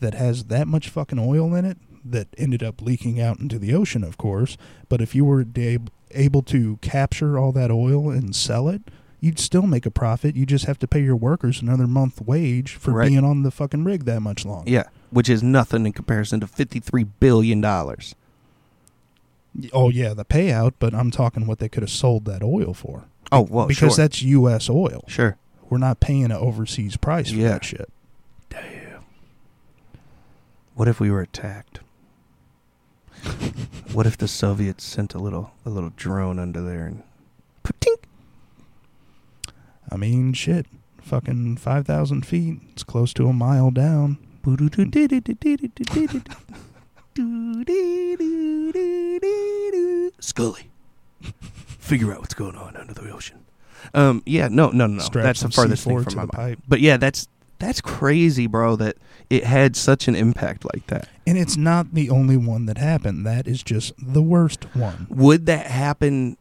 that 0.00 0.14
has 0.14 0.44
that 0.46 0.66
much 0.66 0.88
fucking 0.88 1.18
oil 1.20 1.54
in 1.54 1.64
it 1.64 1.78
that 2.04 2.28
ended 2.36 2.62
up 2.62 2.80
leaking 2.82 3.20
out 3.20 3.38
into 3.38 3.58
the 3.58 3.74
ocean, 3.74 4.02
of 4.04 4.18
course, 4.18 4.56
but 4.88 5.00
if 5.00 5.14
you 5.14 5.24
were 5.24 5.44
able 6.10 6.42
to 6.42 6.76
capture 6.82 7.38
all 7.38 7.52
that 7.52 7.70
oil 7.70 8.10
and 8.10 8.34
sell 8.34 8.68
it, 8.68 8.82
you'd 9.20 9.38
still 9.38 9.62
make 9.62 9.86
a 9.86 9.90
profit. 9.90 10.34
You 10.36 10.44
just 10.46 10.64
have 10.64 10.78
to 10.80 10.88
pay 10.88 11.00
your 11.02 11.16
workers 11.16 11.62
another 11.62 11.86
month 11.86 12.20
wage 12.20 12.74
for 12.74 12.90
Right. 12.92 13.08
being 13.08 13.24
on 13.24 13.42
the 13.44 13.50
fucking 13.52 13.84
rig 13.84 14.04
that 14.04 14.20
much 14.20 14.44
longer. 14.44 14.70
yeah, 14.70 14.84
which 15.10 15.28
is 15.28 15.42
nothing 15.42 15.86
in 15.86 15.92
comparison 15.92 16.40
to 16.40 16.46
fifty-three 16.46 17.04
billion 17.04 17.60
dollars. 17.60 18.14
Oh 19.72 19.90
yeah, 19.90 20.14
the 20.14 20.24
payout, 20.24 20.72
but 20.78 20.94
I'm 20.94 21.10
talking 21.10 21.46
what 21.46 21.58
they 21.60 21.68
could 21.68 21.82
have 21.82 21.90
sold 21.90 22.24
that 22.24 22.42
oil 22.42 22.72
for. 22.74 23.04
Oh 23.30 23.42
well, 23.48 23.66
because 23.66 23.94
sure, 23.94 24.04
that's 24.04 24.22
U.S. 24.22 24.68
oil. 24.68 25.04
sure. 25.06 25.36
We're 25.70 25.78
not 25.78 26.00
paying 26.00 26.24
an 26.24 26.32
overseas 26.32 26.96
price 26.96 27.30
for 27.30 27.36
Yeah. 27.36 27.48
that 27.48 27.64
shit. 27.64 27.88
Damn. 28.50 29.04
What 30.74 30.88
if 30.88 31.00
we 31.00 31.10
were 31.10 31.20
attacked? 31.22 31.80
what 33.92 34.06
if 34.06 34.16
the 34.16 34.28
Soviets 34.28 34.84
sent 34.84 35.14
a 35.14 35.18
little 35.18 35.52
a 35.64 35.70
little 35.70 35.92
drone 35.96 36.38
under 36.38 36.62
there 36.62 36.86
and 36.86 37.02
Putink. 37.64 38.04
I 39.90 39.96
mean, 39.96 40.32
shit. 40.32 40.66
Fucking 41.00 41.56
5,000 41.56 42.24
feet. 42.24 42.60
It's 42.72 42.84
close 42.84 43.12
to 43.14 43.26
a 43.26 43.32
mile 43.32 43.70
down. 43.70 44.18
Scully, 50.20 50.70
figure 51.78 52.12
out 52.12 52.20
what's 52.20 52.34
going 52.34 52.56
on 52.56 52.76
under 52.76 52.94
the 52.94 53.10
ocean. 53.10 53.44
Um, 53.94 54.22
yeah, 54.24 54.48
no, 54.48 54.70
no, 54.70 54.86
no, 54.86 54.94
no. 54.94 55.02
Strap 55.02 55.24
That's 55.24 55.40
the 55.40 55.50
farthest 55.50 55.84
thing 55.84 55.98
C4 55.98 56.04
from 56.04 56.14
my 56.14 56.26
pipe. 56.26 56.58
But 56.66 56.80
yeah, 56.80 56.96
that's 56.96 57.28
that's 57.62 57.80
crazy, 57.80 58.46
bro. 58.46 58.76
That 58.76 58.96
it 59.30 59.44
had 59.44 59.76
such 59.76 60.08
an 60.08 60.16
impact 60.16 60.64
like 60.74 60.88
that. 60.88 61.08
And 61.26 61.38
it's 61.38 61.56
not 61.56 61.94
the 61.94 62.10
only 62.10 62.36
one 62.36 62.66
that 62.66 62.76
happened. 62.76 63.24
That 63.24 63.46
is 63.46 63.62
just 63.62 63.92
the 63.98 64.20
worst 64.20 64.64
one. 64.74 65.06
Would 65.08 65.46
that 65.46 65.66
happen? 65.66 66.36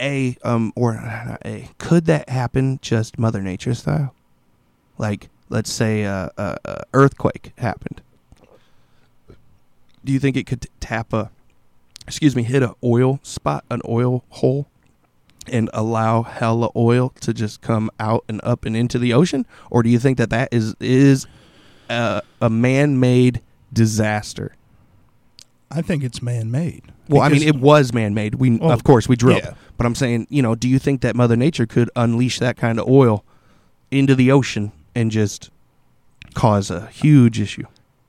A 0.00 0.36
um 0.44 0.72
or 0.76 0.94
not 0.94 1.42
a 1.44 1.68
could 1.78 2.04
that 2.04 2.28
happen 2.28 2.78
just 2.80 3.18
Mother 3.18 3.42
Nature 3.42 3.74
style? 3.74 4.14
Like 4.96 5.28
let's 5.48 5.72
say 5.72 6.02
a, 6.04 6.30
a, 6.38 6.56
a 6.64 6.82
earthquake 6.94 7.52
happened. 7.58 8.00
Do 10.04 10.12
you 10.12 10.20
think 10.20 10.36
it 10.36 10.46
could 10.46 10.62
t- 10.62 10.68
tap 10.78 11.12
a, 11.12 11.30
excuse 12.06 12.36
me, 12.36 12.44
hit 12.44 12.62
a 12.62 12.76
oil 12.84 13.18
spot, 13.24 13.64
an 13.68 13.80
oil 13.86 14.24
hole, 14.28 14.68
and 15.52 15.70
allow 15.72 16.22
hella 16.22 16.70
oil 16.76 17.10
to 17.20 17.32
just 17.34 17.60
come 17.60 17.90
out 18.00 18.24
and 18.28 18.40
up 18.44 18.64
and 18.64 18.76
into 18.76 18.98
the 18.98 19.12
ocean? 19.12 19.46
Or 19.70 19.82
do 19.82 19.88
you 19.90 19.98
think 19.98 20.18
that 20.18 20.30
that 20.30 20.48
is 20.52 20.74
is 20.80 21.26
a, 21.88 22.22
a 22.40 22.50
man-made 22.50 23.40
disaster? 23.72 24.54
I 25.70 25.82
think 25.82 26.02
it's 26.02 26.22
man 26.22 26.50
made. 26.50 26.82
Well, 27.08 27.22
I 27.22 27.28
mean, 27.28 27.42
it 27.42 27.56
was 27.56 27.92
man-made. 27.92 28.36
We, 28.36 28.58
Oh, 28.60 28.70
of 28.70 28.84
course, 28.84 29.08
we 29.08 29.16
drilled. 29.16 29.42
yeah. 29.42 29.54
But 29.76 29.86
I'm 29.86 29.94
saying, 29.94 30.26
you 30.30 30.42
know, 30.42 30.54
do 30.54 30.68
you 30.68 30.78
think 30.78 31.02
that 31.02 31.14
Mother 31.14 31.36
Nature 31.36 31.66
could 31.66 31.90
unleash 31.96 32.38
that 32.38 32.56
kind 32.56 32.78
of 32.80 32.88
oil 32.88 33.24
into 33.90 34.14
the 34.14 34.30
ocean 34.32 34.72
and 34.94 35.10
just 35.10 35.50
cause 36.34 36.70
a 36.70 36.86
huge 36.88 37.38
issue? 37.40 37.64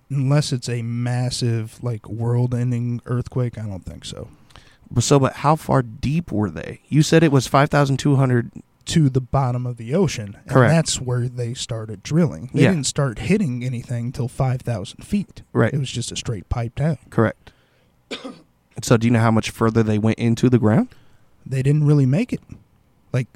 Unless 0.10 0.52
it's 0.54 0.67
a 0.69 0.82
massive, 0.82 1.82
like, 1.84 2.08
world 2.10 2.54
ending 2.56 3.02
earthquake, 3.06 3.58
I 3.58 3.62
don't 3.63 3.86
think 3.86 4.04
so. 4.06 4.30
But 4.91 5.04
So, 5.04 5.19
but 5.19 5.34
how 5.38 5.56
far 5.56 5.82
deep 5.82 6.32
were 6.32 6.49
they? 6.49 6.82
You 6.88 7.02
said 7.04 7.23
it 7.23 7.32
was 7.32 7.47
5,200. 7.47 8.52
To 8.86 9.08
the 9.10 9.21
bottom 9.21 9.67
of 9.67 9.78
the 9.78 9.93
ocean. 9.93 10.36
And 10.41 10.49
Correct. 10.49 10.71
that's 10.73 10.99
where 10.99 11.28
they 11.30 11.54
started 11.54 12.02
drilling. 12.02 12.49
They 12.54 12.63
Yeah. 12.63 12.71
didn't 12.71 12.88
start 12.88 13.19
hitting 13.19 13.63
anything 13.63 14.12
till 14.12 14.28
5,000 14.28 15.04
feet. 15.04 15.43
Right. 15.54 15.71
It 15.71 15.78
was 15.78 15.91
just 15.91 16.12
a 16.12 16.15
straight 16.15 16.49
pipe 16.49 16.73
down. 16.73 16.97
Correct. 17.12 17.52
so, 18.82 18.97
do 18.97 19.06
you 19.06 19.12
know 19.12 19.19
how 19.19 19.30
much 19.32 19.52
further 19.52 19.84
they 19.84 19.99
went 19.99 20.17
into 20.17 20.49
the 20.49 20.60
ground? 20.60 20.89
they 21.45 21.62
didn't 21.63 21.86
really 21.86 22.06
make 22.06 22.32
it. 22.34 22.41
Like, 23.12 23.28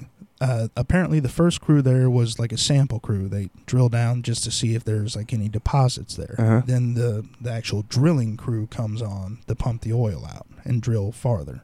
uh, 0.44 0.68
apparently 0.76 1.20
the 1.20 1.28
first 1.30 1.60
crew 1.62 1.80
there 1.80 2.10
was 2.10 2.38
like 2.38 2.52
a 2.52 2.58
sample 2.58 3.00
crew. 3.00 3.28
They 3.28 3.48
drill 3.64 3.88
down 3.88 4.22
just 4.22 4.44
to 4.44 4.50
see 4.50 4.74
if 4.74 4.84
there's 4.84 5.16
like 5.16 5.32
any 5.32 5.48
deposits 5.48 6.16
there. 6.16 6.34
Uh-huh. 6.38 6.62
Then 6.66 6.94
the 6.94 7.26
the 7.40 7.50
actual 7.50 7.82
drilling 7.82 8.36
crew 8.36 8.66
comes 8.66 9.00
on 9.00 9.38
to 9.46 9.54
pump 9.54 9.82
the 9.82 9.94
oil 9.94 10.26
out 10.26 10.46
and 10.64 10.82
drill 10.82 11.12
farther. 11.12 11.62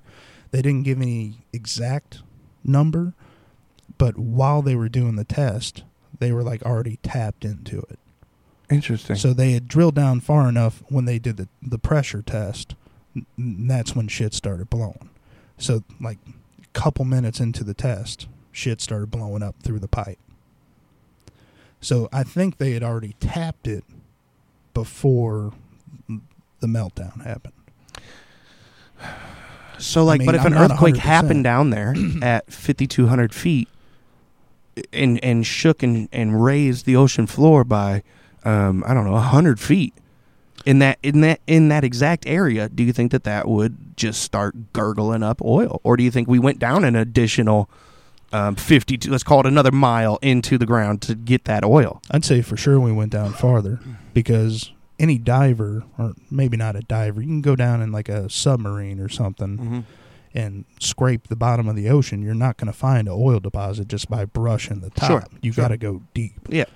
They 0.50 0.62
didn't 0.62 0.84
give 0.84 1.00
any 1.00 1.44
exact 1.52 2.22
number, 2.64 3.12
but 3.98 4.18
while 4.18 4.62
they 4.62 4.74
were 4.74 4.88
doing 4.88 5.16
the 5.16 5.24
test, 5.24 5.84
they 6.18 6.32
were 6.32 6.42
like 6.42 6.62
already 6.62 6.98
tapped 7.02 7.44
into 7.44 7.80
it. 7.90 7.98
Interesting. 8.70 9.16
So 9.16 9.32
they 9.34 9.52
had 9.52 9.68
drilled 9.68 9.94
down 9.96 10.20
far 10.20 10.48
enough 10.48 10.82
when 10.88 11.04
they 11.04 11.18
did 11.18 11.36
the, 11.36 11.48
the 11.60 11.78
pressure 11.78 12.22
test. 12.22 12.74
n- 13.14 13.26
that's 13.68 13.94
when 13.94 14.08
shit 14.08 14.32
started 14.32 14.70
blowing. 14.70 15.10
So 15.58 15.82
like 16.00 16.18
a 16.62 16.66
couple 16.78 17.04
minutes 17.04 17.40
into 17.40 17.62
the 17.62 17.74
test, 17.74 18.26
shit 18.52 18.80
started 18.80 19.10
blowing 19.10 19.42
up 19.42 19.56
through 19.62 19.78
the 19.78 19.88
pipe. 19.88 20.18
So 21.80 22.08
I 22.12 22.22
think 22.22 22.58
they 22.58 22.72
had 22.72 22.82
already 22.82 23.14
tapped 23.20 23.66
it 23.66 23.84
before 24.74 25.52
the 26.08 26.66
meltdown 26.66 27.24
happened. 27.24 27.54
So, 29.78 30.04
like, 30.04 30.18
mean, 30.18 30.26
but 30.26 30.34
if 30.34 30.42
I'm 30.42 30.52
an 30.52 30.58
earthquake 30.58 30.96
100%. 30.96 30.98
happened 30.98 31.44
down 31.44 31.70
there 31.70 31.94
at 32.22 32.52
5,200 32.52 33.34
feet 33.34 33.68
and 34.92 35.22
and 35.24 35.46
shook 35.46 35.82
and, 35.82 36.08
and 36.12 36.44
raised 36.44 36.84
the 36.84 36.96
ocean 36.96 37.26
floor 37.26 37.64
by, 37.64 38.02
um, 38.44 38.84
I 38.86 38.92
don't 38.92 39.04
know, 39.04 39.12
100 39.12 39.58
feet 39.58 39.94
in 40.66 40.78
that 40.80 40.98
in 41.02 41.20
that 41.22 41.40
in 41.46 41.68
that 41.68 41.84
exact 41.84 42.26
area, 42.26 42.68
do 42.68 42.82
you 42.82 42.92
think 42.92 43.12
that 43.12 43.24
that 43.24 43.48
would 43.48 43.96
just 43.96 44.22
start 44.22 44.72
gurgling 44.72 45.22
up 45.22 45.42
oil, 45.42 45.80
or 45.82 45.96
do 45.96 46.04
you 46.04 46.10
think 46.10 46.28
we 46.28 46.38
went 46.38 46.58
down 46.58 46.84
an 46.84 46.96
additional 46.96 47.70
um, 48.32 48.56
50? 48.56 49.08
Let's 49.08 49.24
call 49.24 49.40
it 49.40 49.46
another 49.46 49.72
mile 49.72 50.18
into 50.22 50.58
the 50.58 50.66
ground 50.66 51.02
to 51.02 51.14
get 51.14 51.44
that 51.44 51.64
oil. 51.64 52.00
I'd 52.10 52.24
say 52.24 52.42
for 52.42 52.56
sure 52.56 52.78
we 52.80 52.92
went 52.92 53.12
down 53.12 53.32
farther 53.32 53.80
because 54.14 54.72
any 54.98 55.18
diver, 55.18 55.84
or 55.98 56.12
maybe 56.30 56.56
not 56.56 56.76
a 56.76 56.80
diver, 56.80 57.20
you 57.20 57.26
can 57.28 57.40
go 57.40 57.56
down 57.56 57.80
in 57.82 57.90
like 57.92 58.08
a 58.08 58.28
submarine 58.28 59.00
or 59.00 59.08
something. 59.08 59.58
Mm-hmm. 59.58 59.80
and 60.32 60.64
scrape 60.78 61.26
the 61.26 61.34
bottom 61.34 61.66
of 61.68 61.74
the 61.74 61.88
ocean, 61.88 62.22
you're 62.22 62.34
not 62.34 62.56
going 62.56 62.70
to 62.70 62.78
find 62.78 63.08
an 63.08 63.14
oil 63.16 63.40
deposit 63.40 63.88
just 63.88 64.08
by 64.08 64.24
brushing 64.24 64.80
the 64.80 64.90
top. 64.90 65.08
Sure, 65.08 65.24
you 65.42 65.52
sure. 65.52 65.64
got 65.64 65.68
to 65.68 65.76
go 65.76 66.02
deep. 66.14 66.38
Yeah. 66.48 66.66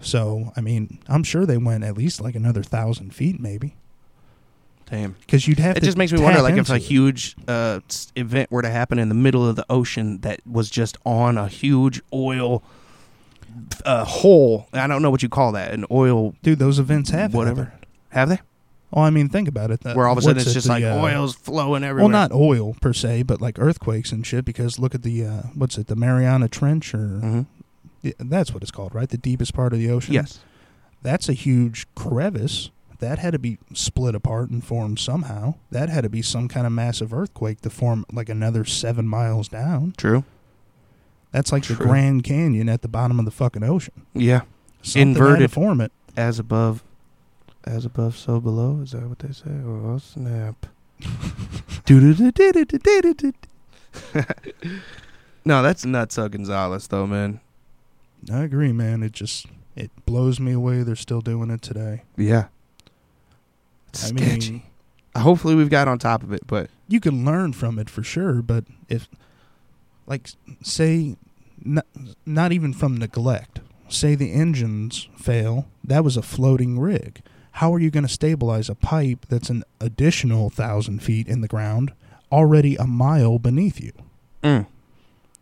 So, 0.00 0.52
I 0.56 0.60
mean, 0.60 0.98
I'm 1.06 1.22
sure 1.22 1.46
they 1.46 1.56
went 1.56 1.84
at 1.84 1.96
least 1.96 2.20
like 2.20 2.34
another 2.34 2.62
thousand 2.62 3.14
feet, 3.14 3.38
maybe, 3.38 3.76
Damn. 4.90 5.12
because 5.20 5.48
you'd 5.48 5.58
have 5.58 5.76
It 5.76 5.80
to. 5.80 5.86
just 5.86 5.96
makes 5.98 6.12
me 6.12 6.20
wonder, 6.20 6.38
tap 6.38 6.42
like, 6.44 6.56
if 6.56 6.70
a 6.70 6.74
it. 6.74 6.82
huge 6.82 7.34
uh, 7.48 7.80
s- 7.88 8.12
event 8.16 8.50
were 8.50 8.62
to 8.62 8.70
happen 8.70 8.98
in 8.98 9.08
the 9.08 9.14
middle 9.14 9.46
of 9.48 9.56
the 9.56 9.64
ocean 9.70 10.20
that 10.20 10.40
was 10.46 10.68
just 10.70 10.96
on 11.06 11.38
a 11.38 11.48
huge 11.48 12.00
oil 12.12 12.62
uh, 13.84 14.04
hole. 14.04 14.68
I 14.72 14.86
don't 14.86 15.02
know 15.02 15.10
what 15.10 15.22
you 15.22 15.28
call 15.28 15.52
that. 15.52 15.72
An 15.72 15.84
oil 15.90 16.34
dude, 16.42 16.58
those 16.58 16.78
events 16.78 17.10
have 17.10 17.34
whatever. 17.34 17.72
Have 18.10 18.28
they? 18.28 18.40
Well, 18.90 19.04
I 19.04 19.10
mean, 19.10 19.28
think 19.28 19.48
about 19.48 19.70
it. 19.70 19.80
The- 19.80 19.94
Where 19.94 20.06
all 20.06 20.12
of 20.12 20.18
a 20.18 20.22
sudden 20.22 20.36
what's 20.36 20.46
it's 20.48 20.52
it, 20.52 20.54
just 20.54 20.66
the, 20.68 20.72
like 20.74 20.84
uh, 20.84 21.00
oil's 21.00 21.34
flowing 21.34 21.82
everywhere. 21.82 22.04
Well, 22.04 22.12
not 22.12 22.32
oil 22.32 22.74
per 22.80 22.92
se, 22.92 23.24
but 23.24 23.40
like 23.40 23.58
earthquakes 23.58 24.12
and 24.12 24.24
shit. 24.26 24.44
Because 24.44 24.78
look 24.78 24.94
at 24.94 25.02
the 25.02 25.24
uh, 25.24 25.42
what's 25.54 25.78
it, 25.78 25.86
the 25.88 25.96
Mariana 25.96 26.48
Trench, 26.48 26.94
or 26.94 27.06
hmm 27.18 27.42
Yeah, 28.02 28.12
that's 28.18 28.52
what 28.52 28.62
it's 28.62 28.70
called, 28.70 28.94
right? 28.94 29.08
The 29.08 29.18
deepest 29.18 29.54
part 29.54 29.72
of 29.72 29.78
the 29.78 29.90
ocean. 29.90 30.14
Yes. 30.14 30.40
that's 31.02 31.28
a 31.28 31.32
huge 31.32 31.86
crevice. 31.94 32.70
That 33.04 33.18
had 33.18 33.34
to 33.34 33.38
be 33.38 33.58
split 33.74 34.14
apart 34.14 34.48
and 34.48 34.64
formed 34.64 34.98
somehow. 34.98 35.56
That 35.70 35.90
had 35.90 36.04
to 36.04 36.08
be 36.08 36.22
some 36.22 36.48
kind 36.48 36.66
of 36.66 36.72
massive 36.72 37.12
earthquake 37.12 37.60
to 37.60 37.68
form 37.68 38.06
like 38.10 38.30
another 38.30 38.64
seven 38.64 39.06
miles 39.06 39.46
down. 39.46 39.92
True. 39.98 40.24
That's 41.30 41.52
like 41.52 41.64
True. 41.64 41.76
the 41.76 41.84
Grand 41.84 42.24
Canyon 42.24 42.70
at 42.70 42.80
the 42.80 42.88
bottom 42.88 43.18
of 43.18 43.26
the 43.26 43.30
fucking 43.30 43.62
ocean. 43.62 44.06
Yeah. 44.14 44.42
Something 44.80 45.08
Inverted. 45.10 45.52
form 45.52 45.82
it. 45.82 45.92
As 46.16 46.38
above, 46.38 46.82
as 47.64 47.84
above, 47.84 48.16
so 48.16 48.40
below. 48.40 48.80
Is 48.82 48.92
that 48.92 49.06
what 49.06 49.18
they 49.18 49.32
say? 49.32 49.50
Oh 49.50 49.98
snap! 49.98 50.66
no, 55.44 55.62
that's 55.62 55.84
Nutso 55.84 56.30
Gonzalez, 56.30 56.88
though, 56.88 57.06
man. 57.06 57.40
I 58.32 58.44
agree, 58.44 58.72
man. 58.72 59.02
It 59.02 59.12
just 59.12 59.44
it 59.76 59.90
blows 60.06 60.40
me 60.40 60.52
away. 60.52 60.82
They're 60.82 60.96
still 60.96 61.20
doing 61.20 61.50
it 61.50 61.60
today. 61.60 62.04
Yeah. 62.16 62.46
It's 63.94 64.04
I 64.12 64.16
sketchy. 64.16 64.50
mean, 64.52 64.62
Hopefully, 65.16 65.54
we've 65.54 65.70
got 65.70 65.86
on 65.88 65.98
top 65.98 66.22
of 66.24 66.32
it, 66.32 66.44
but 66.46 66.68
you 66.88 66.98
can 67.00 67.24
learn 67.24 67.52
from 67.52 67.78
it 67.78 67.88
for 67.88 68.02
sure, 68.02 68.42
but 68.42 68.64
if, 68.88 69.08
like, 70.06 70.28
say, 70.62 71.16
not, 71.64 71.86
not 72.26 72.50
even 72.52 72.72
from 72.72 72.96
neglect, 72.96 73.60
say 73.88 74.14
the 74.16 74.32
engines 74.32 75.08
fail, 75.16 75.68
that 75.84 76.02
was 76.02 76.16
a 76.16 76.22
floating 76.22 76.80
rig. 76.80 77.20
How 77.52 77.72
are 77.72 77.78
you 77.78 77.92
going 77.92 78.02
to 78.06 78.12
stabilize 78.12 78.68
a 78.68 78.74
pipe 78.74 79.26
that's 79.28 79.50
an 79.50 79.62
additional 79.80 80.50
thousand 80.50 81.00
feet 81.00 81.28
in 81.28 81.40
the 81.42 81.46
ground, 81.48 81.92
already 82.32 82.74
a 82.74 82.84
mile 82.86 83.38
beneath 83.38 83.80
you? 83.80 83.92
mm, 84.42 84.66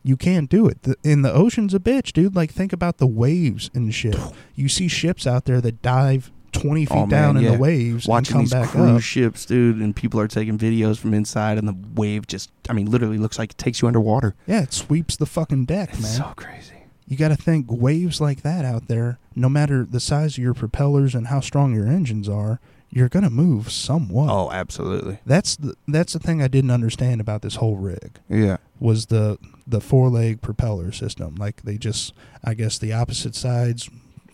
You 0.02 0.18
can't 0.18 0.50
do 0.50 0.66
it. 0.68 0.82
The, 0.82 0.96
in 1.02 1.22
the 1.22 1.32
ocean's 1.32 1.72
a 1.72 1.78
bitch, 1.80 2.12
dude. 2.12 2.36
Like, 2.36 2.50
think 2.52 2.74
about 2.74 2.98
the 2.98 3.06
waves 3.06 3.70
and 3.72 3.94
shit. 3.94 4.18
You 4.54 4.68
see 4.68 4.88
ships 4.88 5.26
out 5.26 5.46
there 5.46 5.62
that 5.62 5.80
dive 5.80 6.30
20 6.52 6.86
feet 6.86 6.94
Oh, 6.94 7.00
man, 7.00 7.08
down 7.08 7.36
in 7.36 7.44
yeah. 7.44 7.52
the 7.52 7.58
waves 7.58 8.06
watching 8.06 8.36
and 8.36 8.44
these 8.44 8.52
back 8.52 8.68
cruise 8.68 8.96
up. 8.96 9.00
ships, 9.02 9.44
dude, 9.46 9.76
and 9.78 9.94
people 9.96 10.20
are 10.20 10.28
taking 10.28 10.58
videos 10.58 10.98
from 10.98 11.14
inside, 11.14 11.58
and 11.58 11.66
the 11.66 11.76
wave 11.94 12.26
just—I 12.26 12.72
mean, 12.72 12.90
literally 12.90 13.18
looks 13.18 13.38
like 13.38 13.52
it 13.52 13.58
takes 13.58 13.80
you 13.82 13.88
underwater. 13.88 14.34
Yeah, 14.46 14.62
it 14.62 14.72
sweeps 14.72 15.16
the 15.16 15.26
fucking 15.26 15.64
deck, 15.66 15.90
It's 15.92 16.02
man. 16.02 16.10
so 16.12 16.32
crazy. 16.36 16.74
you 17.06 17.16
got 17.16 17.28
to 17.28 17.36
think 17.36 17.66
waves 17.70 18.20
like 18.20 18.42
that 18.42 18.64
out 18.64 18.88
there, 18.88 19.18
no 19.34 19.48
matter 19.48 19.84
the 19.84 20.00
size 20.00 20.36
of 20.38 20.44
your 20.44 20.54
propellers 20.54 21.14
and 21.14 21.26
how 21.28 21.40
strong 21.40 21.74
your 21.74 21.86
engines 21.86 22.28
are, 22.28 22.60
you're 22.90 23.08
going 23.08 23.24
to 23.24 23.30
move 23.30 23.72
somewhat. 23.72 24.28
Oh, 24.30 24.50
absolutely. 24.50 25.18
That's 25.24 25.56
the 25.56 25.74
that's 25.88 26.12
the 26.12 26.18
thing 26.18 26.42
I 26.42 26.48
didn't 26.48 26.70
understand 26.70 27.20
about 27.22 27.40
this 27.40 27.54
whole 27.56 27.76
rig 27.76 28.18
Yeah. 28.28 28.58
was 28.78 29.06
the 29.06 29.38
the 29.66 29.80
four 29.80 30.10
leg 30.10 30.42
propeller 30.42 30.92
system. 30.92 31.36
Like 31.36 31.62
they 31.62 31.78
just, 31.78 32.12
I 32.44 32.52
guess 32.52 32.76
the 32.78 32.92
opposite 32.92 33.34
sides. 33.34 33.88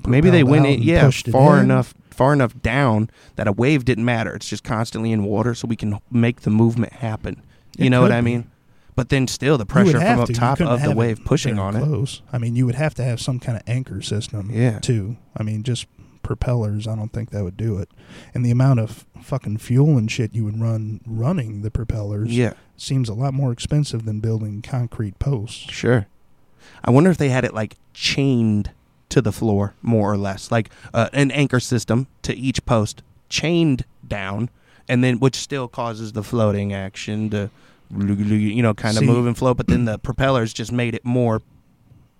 Maybe 0.06 0.30
they 0.30 0.42
went 0.44 0.66
in, 0.66 0.82
yeah, 0.82 1.08
it 1.08 1.12
far 1.30 1.60
enough, 1.60 1.94
far 2.10 2.32
enough 2.32 2.60
down 2.62 3.10
that 3.36 3.46
a 3.48 3.52
wave 3.52 3.84
didn't 3.84 4.04
matter. 4.04 4.34
It's 4.34 4.48
just 4.48 4.64
constantly 4.64 5.12
in 5.12 5.24
water, 5.24 5.54
so 5.54 5.66
we 5.68 5.76
can 5.76 5.98
make 6.10 6.42
the 6.42 6.50
movement 6.50 6.94
happen. 6.94 7.42
You 7.76 7.86
It 7.86 7.90
know 7.90 8.02
what 8.02 8.12
I 8.12 8.20
be. 8.20 8.24
mean? 8.24 8.50
But 8.96 9.10
then 9.10 9.28
still, 9.28 9.58
the 9.58 9.66
pressure 9.66 10.00
from 10.00 10.20
up 10.20 10.26
to. 10.26 10.32
Top 10.32 10.60
of 10.60 10.82
the 10.82 10.92
wave 10.92 11.24
pushing 11.24 11.58
on 11.58 11.76
it. 11.76 12.20
I 12.32 12.38
mean, 12.38 12.56
you 12.56 12.66
would 12.66 12.74
have 12.74 12.94
to 12.94 13.04
have 13.04 13.20
some 13.20 13.38
kind 13.38 13.56
of 13.56 13.62
anchor 13.68 14.00
system. 14.02 14.50
Yeah. 14.52 14.80
Too. 14.80 15.16
I 15.36 15.42
mean, 15.44 15.62
just 15.62 15.86
propellers. 16.24 16.88
I 16.88 16.96
don't 16.96 17.12
think 17.12 17.30
that 17.30 17.44
would 17.44 17.56
do 17.56 17.78
it. 17.78 17.88
And 18.34 18.44
the 18.44 18.50
amount 18.50 18.80
of 18.80 19.06
fucking 19.22 19.58
fuel 19.58 19.96
and 19.96 20.10
shit 20.10 20.34
you 20.34 20.44
would 20.44 20.60
run 20.60 21.00
running 21.06 21.62
the 21.62 21.70
propellers 21.70 22.36
Yeah, 22.36 22.54
seems 22.76 23.08
a 23.08 23.14
lot 23.14 23.34
more 23.34 23.52
expensive 23.52 24.04
than 24.04 24.18
building 24.20 24.62
concrete 24.62 25.18
posts. 25.20 25.70
sure. 25.72 26.06
I 26.84 26.90
wonder 26.90 27.08
if 27.10 27.16
they 27.18 27.28
had 27.30 27.44
it 27.44 27.54
like 27.54 27.76
chained 27.94 28.72
to 29.10 29.22
the 29.22 29.32
floor, 29.32 29.74
more 29.82 30.12
or 30.12 30.16
less, 30.16 30.50
like 30.50 30.70
uh, 30.92 31.08
an 31.12 31.30
anchor 31.30 31.60
system 31.60 32.06
to 32.22 32.34
each 32.36 32.64
post, 32.66 33.02
chained 33.28 33.84
down, 34.06 34.50
and 34.88 35.02
then 35.02 35.18
which 35.18 35.36
still 35.36 35.68
causes 35.68 36.12
the 36.12 36.22
floating 36.22 36.72
action 36.72 37.30
to, 37.30 37.50
you 37.90 38.62
know, 38.62 38.74
kind 38.74 38.96
of 38.96 39.00
See- 39.00 39.06
move 39.06 39.26
and 39.26 39.36
float. 39.36 39.56
But 39.56 39.66
then 39.66 39.84
the 39.84 39.98
propellers 39.98 40.52
just 40.52 40.72
made 40.72 40.94
it 40.94 41.04
more 41.04 41.42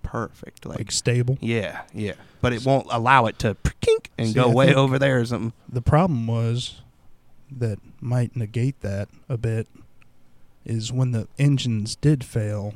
perfect, 0.03 0.65
like 0.65 0.79
Like 0.79 0.91
stable. 0.91 1.37
Yeah, 1.41 1.81
yeah. 1.93 2.13
But 2.41 2.53
it 2.53 2.65
won't 2.65 2.87
allow 2.89 3.25
it 3.25 3.37
to 3.39 3.55
kink 3.81 4.09
and 4.17 4.29
See, 4.29 4.33
go 4.33 4.49
I 4.49 4.53
way 4.53 4.73
over 4.73 4.97
there 4.97 5.19
or 5.19 5.25
something. 5.25 5.53
The 5.67 5.81
problem 5.81 6.25
was 6.25 6.81
that 7.51 7.79
might 8.01 8.35
negate 8.35 8.79
that 8.81 9.09
a 9.27 9.37
bit 9.37 9.67
is 10.65 10.91
when 10.91 11.11
the 11.11 11.27
engines 11.37 11.95
did 11.95 12.23
fail, 12.23 12.73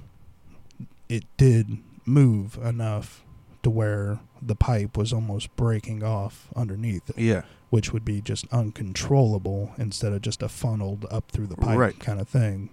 it 1.09 1.23
did 1.37 1.77
move 2.05 2.57
enough 2.63 3.22
to 3.63 3.69
where 3.69 4.19
the 4.41 4.55
pipe 4.55 4.97
was 4.97 5.11
almost 5.13 5.55
breaking 5.55 6.03
off 6.03 6.47
underneath 6.55 7.09
it, 7.09 7.17
Yeah. 7.17 7.43
which 7.69 7.91
would 7.93 8.05
be 8.05 8.21
just 8.21 8.45
uncontrollable 8.51 9.71
instead 9.77 10.13
of 10.13 10.21
just 10.21 10.43
a 10.43 10.49
funneled 10.49 11.05
up 11.09 11.31
through 11.31 11.47
the 11.47 11.55
pipe 11.57 11.77
Right. 11.77 11.99
kind 11.99 12.19
of 12.21 12.27
thing. 12.27 12.69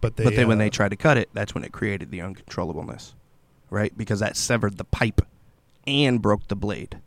But 0.00 0.16
they, 0.16 0.24
but 0.24 0.36
then 0.36 0.46
when 0.46 0.58
uh, 0.58 0.64
they 0.64 0.70
tried 0.70 0.90
to 0.90 0.96
cut 0.96 1.16
it, 1.16 1.28
that's 1.32 1.54
when 1.54 1.64
it 1.64 1.72
created 1.72 2.10
the 2.10 2.18
uncontrollableness. 2.20 3.14
Right? 3.70 3.96
Because 3.96 4.20
that 4.20 4.36
severed 4.36 4.78
the 4.78 4.84
pipe 4.84 5.22
and 5.86 6.22
broke 6.22 6.46
the 6.48 6.56
blade. 6.56 6.98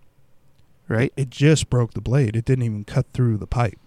Right? 0.88 1.14
it 1.16 1.30
just 1.30 1.70
broke 1.70 1.94
the 1.94 2.02
blade. 2.02 2.36
It 2.36 2.44
didn't 2.44 2.66
even 2.66 2.84
cut 2.84 3.06
through 3.14 3.38
the 3.38 3.48
pipe. 3.48 3.80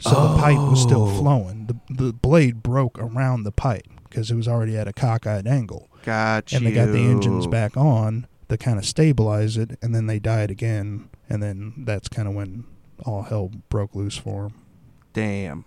So 0.00 0.10
the 0.10 0.38
pipe 0.38 0.58
was 0.58 0.80
still 0.82 1.02
Oh. 1.08 1.18
flowing. 1.18 1.66
The 1.66 1.76
the 2.06 2.12
blade 2.12 2.62
broke 2.62 2.98
around 2.98 3.42
the 3.42 3.52
pipe 3.52 3.86
because 4.08 4.30
it 4.30 4.34
was 4.34 4.48
already 4.48 4.76
at 4.76 4.88
a 4.88 4.92
cockeyed 4.94 5.46
angle. 5.46 5.89
Got 6.04 6.52
and 6.52 6.62
you. 6.62 6.68
they 6.68 6.74
got 6.74 6.86
the 6.92 6.98
engines 6.98 7.46
back 7.46 7.76
on 7.76 8.26
to 8.48 8.56
kind 8.56 8.78
of 8.78 8.84
stabilize 8.84 9.56
it, 9.56 9.78
and 9.82 9.94
then 9.94 10.06
they 10.06 10.18
died 10.18 10.50
again, 10.50 11.08
and 11.28 11.42
then 11.42 11.74
that's 11.78 12.08
kind 12.08 12.26
of 12.26 12.34
when 12.34 12.64
all 13.04 13.22
hell 13.22 13.50
broke 13.68 13.94
loose 13.94 14.16
for 14.16 14.44
them. 14.44 14.54
Damn. 15.12 15.64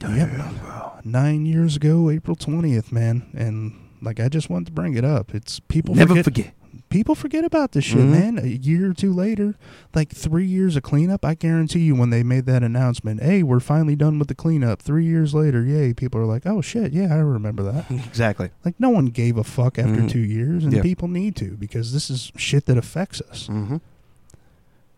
Yep. 0.00 1.04
Nine 1.04 1.44
years 1.44 1.76
ago, 1.76 2.08
April 2.10 2.36
twentieth, 2.36 2.92
man, 2.92 3.30
and 3.36 3.90
like 4.00 4.20
I 4.20 4.28
just 4.28 4.48
wanted 4.48 4.66
to 4.66 4.72
bring 4.72 4.94
it 4.94 5.04
up. 5.04 5.34
It's 5.34 5.58
people 5.60 5.94
Never 5.94 6.10
forget, 6.10 6.24
forget. 6.24 6.54
People 6.90 7.14
forget 7.14 7.44
about 7.44 7.72
this 7.72 7.84
shit, 7.84 7.98
Mhm. 8.00 8.10
man. 8.10 8.38
A 8.38 8.46
year 8.46 8.90
or 8.90 8.94
two 8.94 9.12
later, 9.12 9.54
like 9.94 10.10
three 10.10 10.46
years 10.46 10.76
of 10.76 10.82
cleanup, 10.82 11.24
I 11.24 11.34
guarantee 11.34 11.80
you, 11.80 11.94
when 11.94 12.10
they 12.10 12.22
made 12.22 12.46
that 12.46 12.62
announcement, 12.62 13.22
hey, 13.22 13.42
we're 13.42 13.60
finally 13.60 13.96
done 13.96 14.18
with 14.18 14.28
the 14.28 14.34
cleanup. 14.34 14.80
Three 14.82 15.04
years 15.04 15.34
later, 15.34 15.64
yay, 15.64 15.92
people 15.92 16.20
are 16.20 16.24
like, 16.26 16.46
oh 16.46 16.60
shit, 16.60 16.92
yeah, 16.92 17.12
I 17.14 17.18
remember 17.18 17.62
that. 17.64 17.90
Exactly. 18.06 18.50
Like 18.64 18.74
no 18.78 18.90
one 18.90 19.06
gave 19.06 19.36
a 19.36 19.44
fuck 19.44 19.78
after 19.78 20.02
Mhm. 20.02 20.08
two 20.10 20.20
years, 20.20 20.64
and 20.64 20.82
people 20.82 21.08
need 21.08 21.36
to 21.36 21.56
because 21.56 21.92
this 21.92 22.10
is 22.10 22.32
shit 22.36 22.66
that 22.66 22.78
affects 22.78 23.20
us. 23.30 23.48
Mm-hmm. 23.48 23.76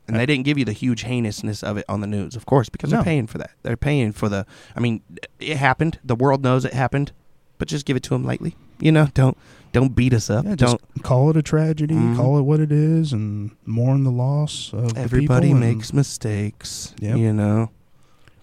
And 0.09 0.19
they 0.19 0.27
didn't 0.27 0.45
give 0.45 0.59
you 0.59 0.65
the 0.65 0.73
huge 0.73 1.03
heinousness 1.05 1.63
of 1.63 1.77
it 1.77 1.85
on 1.89 2.01
the 2.01 2.07
news, 2.07 2.35
of 2.35 2.45
course, 2.45 2.69
because 2.69 2.91
No. 2.91 2.97
they're 2.99 3.05
paying 3.05 3.27
for 3.29 3.39
that. 3.39 3.53
They're 3.63 3.77
paying 3.77 4.11
for 4.13 4.29
the. 4.29 4.45
I 4.75 4.81
mean, 4.81 5.03
it 5.39 5.57
happened. 5.57 5.99
The 6.05 6.17
world 6.17 6.43
knows 6.43 6.65
it 6.65 6.73
happened, 6.75 7.13
but 7.59 7.69
just 7.69 7.87
give 7.87 7.97
it 7.97 8.03
to 8.05 8.11
them 8.11 8.25
lightly. 8.25 8.57
You 8.81 8.91
know, 8.91 9.09
don't 9.15 9.37
don't 9.73 9.95
beat 9.95 10.13
us 10.13 10.29
up. 10.31 10.45
Yeah, 10.45 10.55
don't. 10.57 10.81
call 11.03 11.31
it 11.31 11.37
a 11.37 11.43
tragedy, 11.43 11.95
Mhm. 11.95 12.17
call 12.17 12.39
it 12.39 12.43
what 12.43 12.61
it 12.61 12.73
is, 12.73 13.13
and 13.13 13.51
mourn 13.67 14.05
the 14.05 14.11
loss 14.11 14.73
of 14.73 14.97
Everybody 14.99 15.49
people 15.49 15.63
and- 15.63 15.75
makes 15.77 15.93
mistakes. 15.93 16.95
Yep. 17.01 17.17
You 17.19 17.33
know, 17.33 17.71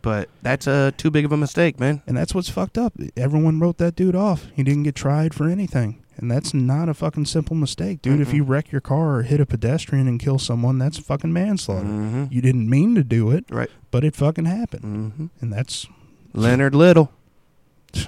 but 0.01 0.29
that's 0.41 0.67
a 0.67 0.93
too 0.97 1.11
big 1.11 1.25
of 1.25 1.32
a 1.32 1.38
mistake, 1.38 1.80
man. 1.80 2.01
And 2.07 2.15
that's 2.15 2.34
what's 2.34 2.49
fucked 2.49 2.78
up. 2.78 2.93
Everyone 3.17 3.59
wrote 3.59 3.78
that 3.80 3.95
dude 3.95 4.15
off. 4.15 4.47
He 4.55 4.63
didn't 4.63 4.84
get 4.84 4.95
tried 4.95 5.34
for 5.34 5.47
anything. 5.49 5.97
And 6.19 6.32
that's 6.32 6.51
not 6.51 6.89
a 6.89 6.95
fucking 6.95 7.25
simple 7.25 7.55
mistake, 7.55 8.01
dude. 8.01 8.19
If 8.19 8.30
Mm-mm. 8.30 8.34
you 8.38 8.43
wreck 8.43 8.71
your 8.71 8.82
car 8.82 9.17
or 9.17 9.21
hit 9.21 9.39
a 9.39 9.45
pedestrian 9.45 10.07
and 10.07 10.19
kill 10.19 10.39
someone, 10.39 10.80
that's 10.80 10.97
fucking 10.97 11.32
manslaughter. 11.32 11.86
Mm-hmm. 11.88 12.23
You 12.32 12.41
didn't 12.41 12.67
mean 12.67 12.95
to 12.95 13.03
do 13.03 13.30
it, 13.30 13.45
Right. 13.51 13.69
but 13.91 14.03
it 14.03 14.15
fucking 14.15 14.45
happened. 14.45 14.84
Mm-hmm. 15.13 15.25
And 15.41 15.53
that's 15.53 15.86
Leonard 16.34 16.73
Little, 16.73 17.11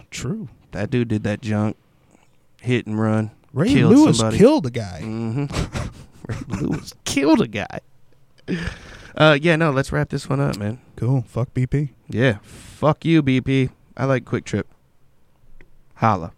true. 0.09 0.49
that 0.71 0.89
dude 0.89 1.07
did 1.09 1.23
that 1.23 1.41
junk, 1.41 1.75
hit 2.61 2.85
and 2.87 2.99
run. 2.99 3.31
Ray 3.53 3.69
Killed 3.73 3.95
Lewis 3.95 4.17
somebody. 4.17 4.37
killed 4.37 4.65
a 4.65 4.69
guy. 4.71 5.01
Mm-hmm. 5.03 6.27
Ray 6.27 6.61
Lewis 6.61 6.93
killed 7.05 7.41
a 7.41 7.47
guy. 7.47 7.79
Uh, 9.17 9.37
yeah, 9.41 9.57
no, 9.57 9.69
let's 9.71 9.91
wrap 9.91 10.07
this 10.09 10.29
one 10.29 10.39
up, 10.39 10.55
man. 10.57 10.79
Cool. 10.95 11.23
Fuck 11.23 11.53
BP. 11.53 11.89
Yeah, 12.07 12.37
fuck 12.43 13.03
you, 13.03 13.21
BP. 13.21 13.69
I 13.97 14.05
like 14.05 14.23
QuikTrip. 14.23 14.63
Holla. 15.95 16.31